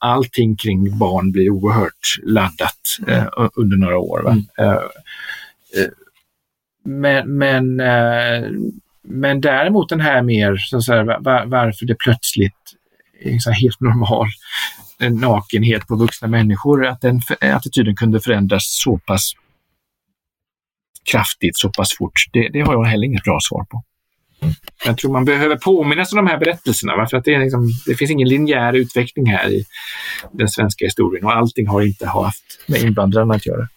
allting 0.00 0.56
kring 0.56 0.98
barn 0.98 1.32
blir 1.32 1.50
oerhört 1.50 2.18
laddat 2.22 2.80
eh, 3.06 3.26
under 3.54 3.76
några 3.76 3.98
år. 3.98 4.30
Mm. 4.30 4.44
Eh, 4.58 4.82
eh, 5.76 5.90
men, 6.84 7.38
men 7.38 7.80
men 9.02 9.40
däremot 9.40 9.88
den 9.88 10.00
här 10.00 10.22
mer, 10.22 10.56
så 10.56 10.82
säga, 10.82 11.04
var, 11.04 11.46
varför 11.46 11.86
det 11.86 11.94
plötsligt 11.94 12.76
är 13.20 13.38
så 13.38 13.50
helt 13.50 13.80
normal 13.80 14.26
nakenhet 15.10 15.86
på 15.86 15.96
vuxna 15.96 16.28
människor, 16.28 16.86
att 16.86 17.00
den 17.00 17.20
attityden 17.40 17.96
kunde 17.96 18.20
förändras 18.20 18.80
så 18.82 18.98
pass 18.98 19.32
kraftigt, 21.10 21.58
så 21.58 21.68
pass 21.68 21.96
fort, 21.98 22.12
det, 22.32 22.48
det 22.48 22.60
har 22.60 22.72
jag 22.72 22.84
heller 22.84 23.06
inget 23.06 23.24
bra 23.24 23.38
svar 23.42 23.64
på. 23.64 23.82
Jag 24.86 24.98
tror 24.98 25.12
man 25.12 25.24
behöver 25.24 25.56
påminnas 25.56 26.12
om 26.12 26.16
de 26.16 26.26
här 26.26 26.38
berättelserna, 26.38 27.06
för 27.06 27.16
att 27.16 27.24
det, 27.24 27.34
är 27.34 27.38
liksom, 27.38 27.68
det 27.86 27.94
finns 27.94 28.10
ingen 28.10 28.28
linjär 28.28 28.72
utveckling 28.72 29.26
här 29.26 29.48
i 29.48 29.64
den 30.32 30.48
svenska 30.48 30.84
historien 30.84 31.24
och 31.24 31.36
allting 31.36 31.66
har 31.66 31.82
inte 31.82 32.06
haft 32.06 32.44
med 32.66 32.82
invandrarna 32.82 33.34
att 33.34 33.46
göra. 33.46 33.68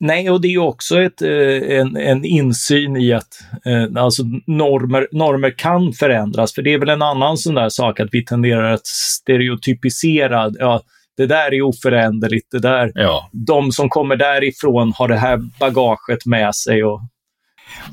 Nej, 0.00 0.30
och 0.30 0.40
det 0.40 0.48
är 0.48 0.58
också 0.58 1.00
ett, 1.00 1.22
eh, 1.22 1.78
en, 1.78 1.96
en 1.96 2.24
insyn 2.24 2.96
i 2.96 3.12
att 3.12 3.28
eh, 3.66 4.02
alltså 4.02 4.22
normer, 4.46 5.08
normer 5.12 5.50
kan 5.50 5.92
förändras. 5.92 6.54
För 6.54 6.62
det 6.62 6.74
är 6.74 6.78
väl 6.78 6.88
en 6.88 7.02
annan 7.02 7.38
sån 7.38 7.54
där 7.54 7.68
sak 7.68 8.00
att 8.00 8.08
vi 8.12 8.24
tenderar 8.24 8.72
att 8.72 8.86
stereotypisera, 8.86 10.52
ja, 10.58 10.82
det 11.16 11.26
där 11.26 11.54
är 11.54 11.62
oföränderligt, 11.62 12.46
det 12.50 12.58
där, 12.58 12.92
ja. 12.94 13.30
de 13.32 13.72
som 13.72 13.88
kommer 13.88 14.16
därifrån 14.16 14.92
har 14.96 15.08
det 15.08 15.16
här 15.16 15.40
bagaget 15.60 16.26
med 16.26 16.54
sig. 16.54 16.84
Och, 16.84 17.00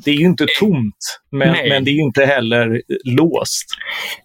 det 0.05 0.11
är 0.11 0.15
ju 0.15 0.25
inte 0.25 0.45
tomt, 0.59 1.19
men, 1.31 1.69
men 1.69 1.83
det 1.83 1.91
är 1.91 1.99
inte 1.99 2.25
heller 2.25 2.81
låst. 3.03 3.65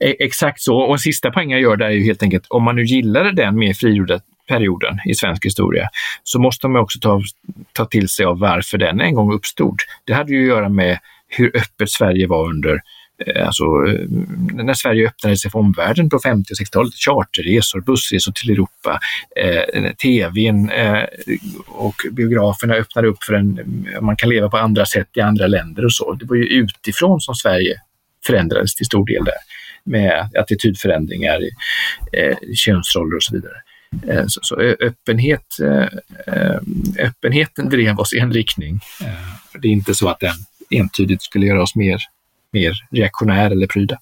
E, 0.01 0.15
exakt 0.19 0.61
så. 0.61 0.77
Och 0.77 0.93
en 0.93 0.99
sista 0.99 1.31
poäng 1.31 1.51
jag 1.51 1.61
gör 1.61 1.77
där 1.77 1.87
är 1.87 1.91
ju 1.91 2.05
helt 2.05 2.23
enkelt, 2.23 2.47
om 2.49 2.63
man 2.63 2.77
nu 2.77 2.85
gillar 2.85 3.33
den 3.33 3.59
mer 3.59 3.75
frigjorda 3.75 4.21
perioden 4.49 4.99
i 5.07 5.15
svensk 5.15 5.47
historia, 5.47 5.89
så 6.23 6.39
måste 6.39 6.69
man 6.69 6.83
också 6.83 6.99
ta, 6.99 7.23
ta 7.73 7.85
till 7.85 8.09
sig 8.09 8.27
av 8.27 8.39
varför 8.39 8.79
den 8.79 9.01
en 9.01 9.15
gång 9.15 9.33
uppstod. 9.33 9.77
Det 10.05 10.13
hade 10.13 10.33
ju 10.33 10.43
att 10.43 10.57
göra 10.57 10.69
med 10.69 10.99
hur 11.29 11.57
öppet 11.57 11.91
Sverige 11.91 12.27
var 12.27 12.49
under 12.49 12.73
eh, 12.75 12.81
Eh, 13.27 13.47
alltså, 13.47 13.65
eh, 13.65 14.07
när 14.65 14.75
Sverige 14.75 15.09
öppnade 15.09 15.37
sig 15.37 15.51
för 15.51 15.59
omvärlden 15.59 16.11
på 16.11 16.19
50 16.19 16.53
och 16.53 16.57
60-talet, 16.57 16.95
charterresor, 16.95 17.81
bussresor 17.81 18.33
till 18.33 18.51
Europa, 18.51 19.01
eh, 19.37 19.93
tvn 20.03 20.71
eh, 20.71 21.05
och 21.67 21.95
biograferna 22.11 22.75
öppnade 22.75 23.09
upp 23.09 23.25
för 23.25 23.35
en, 23.35 23.87
man 24.01 24.17
kan 24.17 24.29
leva 24.29 24.49
på 24.49 24.57
andra 24.57 24.87
sätt 24.87 25.09
i 25.15 25.21
andra 25.21 25.47
länder 25.47 25.85
och 25.85 25.93
så. 25.93 26.13
Det 26.13 26.25
var 26.25 26.37
ju 26.37 26.45
utifrån 26.45 27.21
som 27.21 27.35
Sverige 27.35 27.77
förändrades 28.27 28.75
till 28.75 28.87
stor 28.87 29.07
del 29.07 29.25
där 29.25 29.35
med 29.85 30.29
attitydförändringar, 30.39 31.41
eh, 32.13 32.37
könsroller 32.55 33.17
och 33.17 33.23
så 33.23 33.35
vidare. 33.35 33.57
Eh, 34.09 34.27
så, 34.27 34.41
så 34.43 34.61
eh, 34.61 34.75
öppenhet, 34.81 35.47
eh, 35.63 36.57
öppenheten 36.99 37.69
drev 37.69 38.01
oss 38.01 38.13
i 38.13 38.19
en 38.19 38.33
riktning. 38.33 38.81
Det 39.63 39.69
är 39.69 39.73
inte 39.73 39.95
så 39.95 40.09
att 40.09 40.21
den 40.21 40.35
entydigt 40.71 41.23
skulle 41.23 41.47
göra 41.47 41.63
oss 41.63 41.75
mer, 41.75 41.99
mer 42.53 42.73
reaktionär 42.91 43.51
eller 43.51 43.67
pryda. 43.67 43.99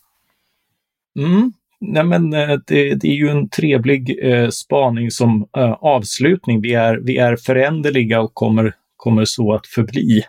Mm. 1.18 1.52
Nej, 1.80 2.04
men 2.04 2.30
det, 2.30 2.64
det, 2.66 3.04
är 3.04 3.14
ju 3.14 3.28
en 3.28 3.48
trevlig 3.48 4.18
eh, 4.22 4.48
spaning 4.48 5.10
som 5.10 5.48
eh, 5.56 5.72
avslutning. 5.72 6.60
Vi 6.60 6.74
är, 6.74 6.96
vi 6.96 7.16
är 7.16 7.36
föränderliga 7.36 8.20
och 8.20 8.34
kommer, 8.34 8.74
kommer 8.96 9.24
så 9.24 9.54
att 9.54 9.66
förbli. 9.66 10.22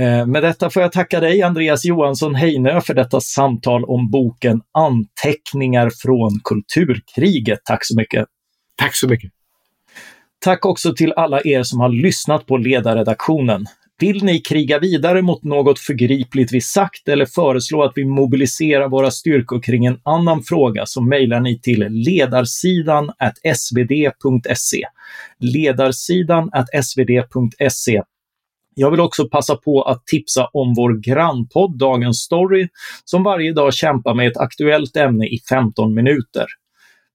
Eh, 0.00 0.26
med 0.26 0.42
detta 0.42 0.70
får 0.70 0.82
jag 0.82 0.92
tacka 0.92 1.20
dig, 1.20 1.42
Andreas 1.42 1.84
Johansson 1.84 2.34
Heinö, 2.34 2.80
för 2.80 2.94
detta 2.94 3.20
samtal 3.20 3.84
om 3.84 4.10
boken 4.10 4.62
Anteckningar 4.72 5.90
från 6.02 6.40
kulturkriget. 6.44 7.58
Tack 7.64 7.84
så 7.86 7.96
mycket! 7.96 8.26
Tack 8.76 8.96
så 8.96 9.08
mycket! 9.08 9.30
Tack 10.38 10.66
också 10.66 10.94
till 10.94 11.12
alla 11.12 11.40
er 11.44 11.62
som 11.62 11.80
har 11.80 11.88
lyssnat 11.88 12.46
på 12.46 12.56
ledarredaktionen. 12.56 13.66
Vill 14.00 14.24
ni 14.24 14.38
kriga 14.38 14.78
vidare 14.78 15.22
mot 15.22 15.44
något 15.44 15.78
förgripligt 15.78 16.52
vi 16.52 16.60
sagt 16.60 17.08
eller 17.08 17.26
föreslå 17.26 17.82
att 17.82 17.92
vi 17.94 18.04
mobiliserar 18.04 18.88
våra 18.88 19.10
styrkor 19.10 19.62
kring 19.62 19.84
en 19.84 20.00
annan 20.02 20.42
fråga 20.42 20.86
så 20.86 21.02
mejlar 21.02 21.40
ni 21.40 21.60
till 21.60 21.86
ledarsidan 21.88 23.10
svd.se. 23.56 24.84
Ledarsidan 25.38 26.50
svd.se. 26.82 28.02
Jag 28.74 28.90
vill 28.90 29.00
också 29.00 29.28
passa 29.28 29.56
på 29.56 29.82
att 29.82 30.06
tipsa 30.06 30.46
om 30.52 30.74
vår 30.76 31.00
grannpodd 31.00 31.78
Dagens 31.78 32.18
Story 32.18 32.68
som 33.04 33.22
varje 33.22 33.52
dag 33.52 33.74
kämpar 33.74 34.14
med 34.14 34.26
ett 34.26 34.36
aktuellt 34.36 34.96
ämne 34.96 35.26
i 35.26 35.38
15 35.48 35.94
minuter. 35.94 36.46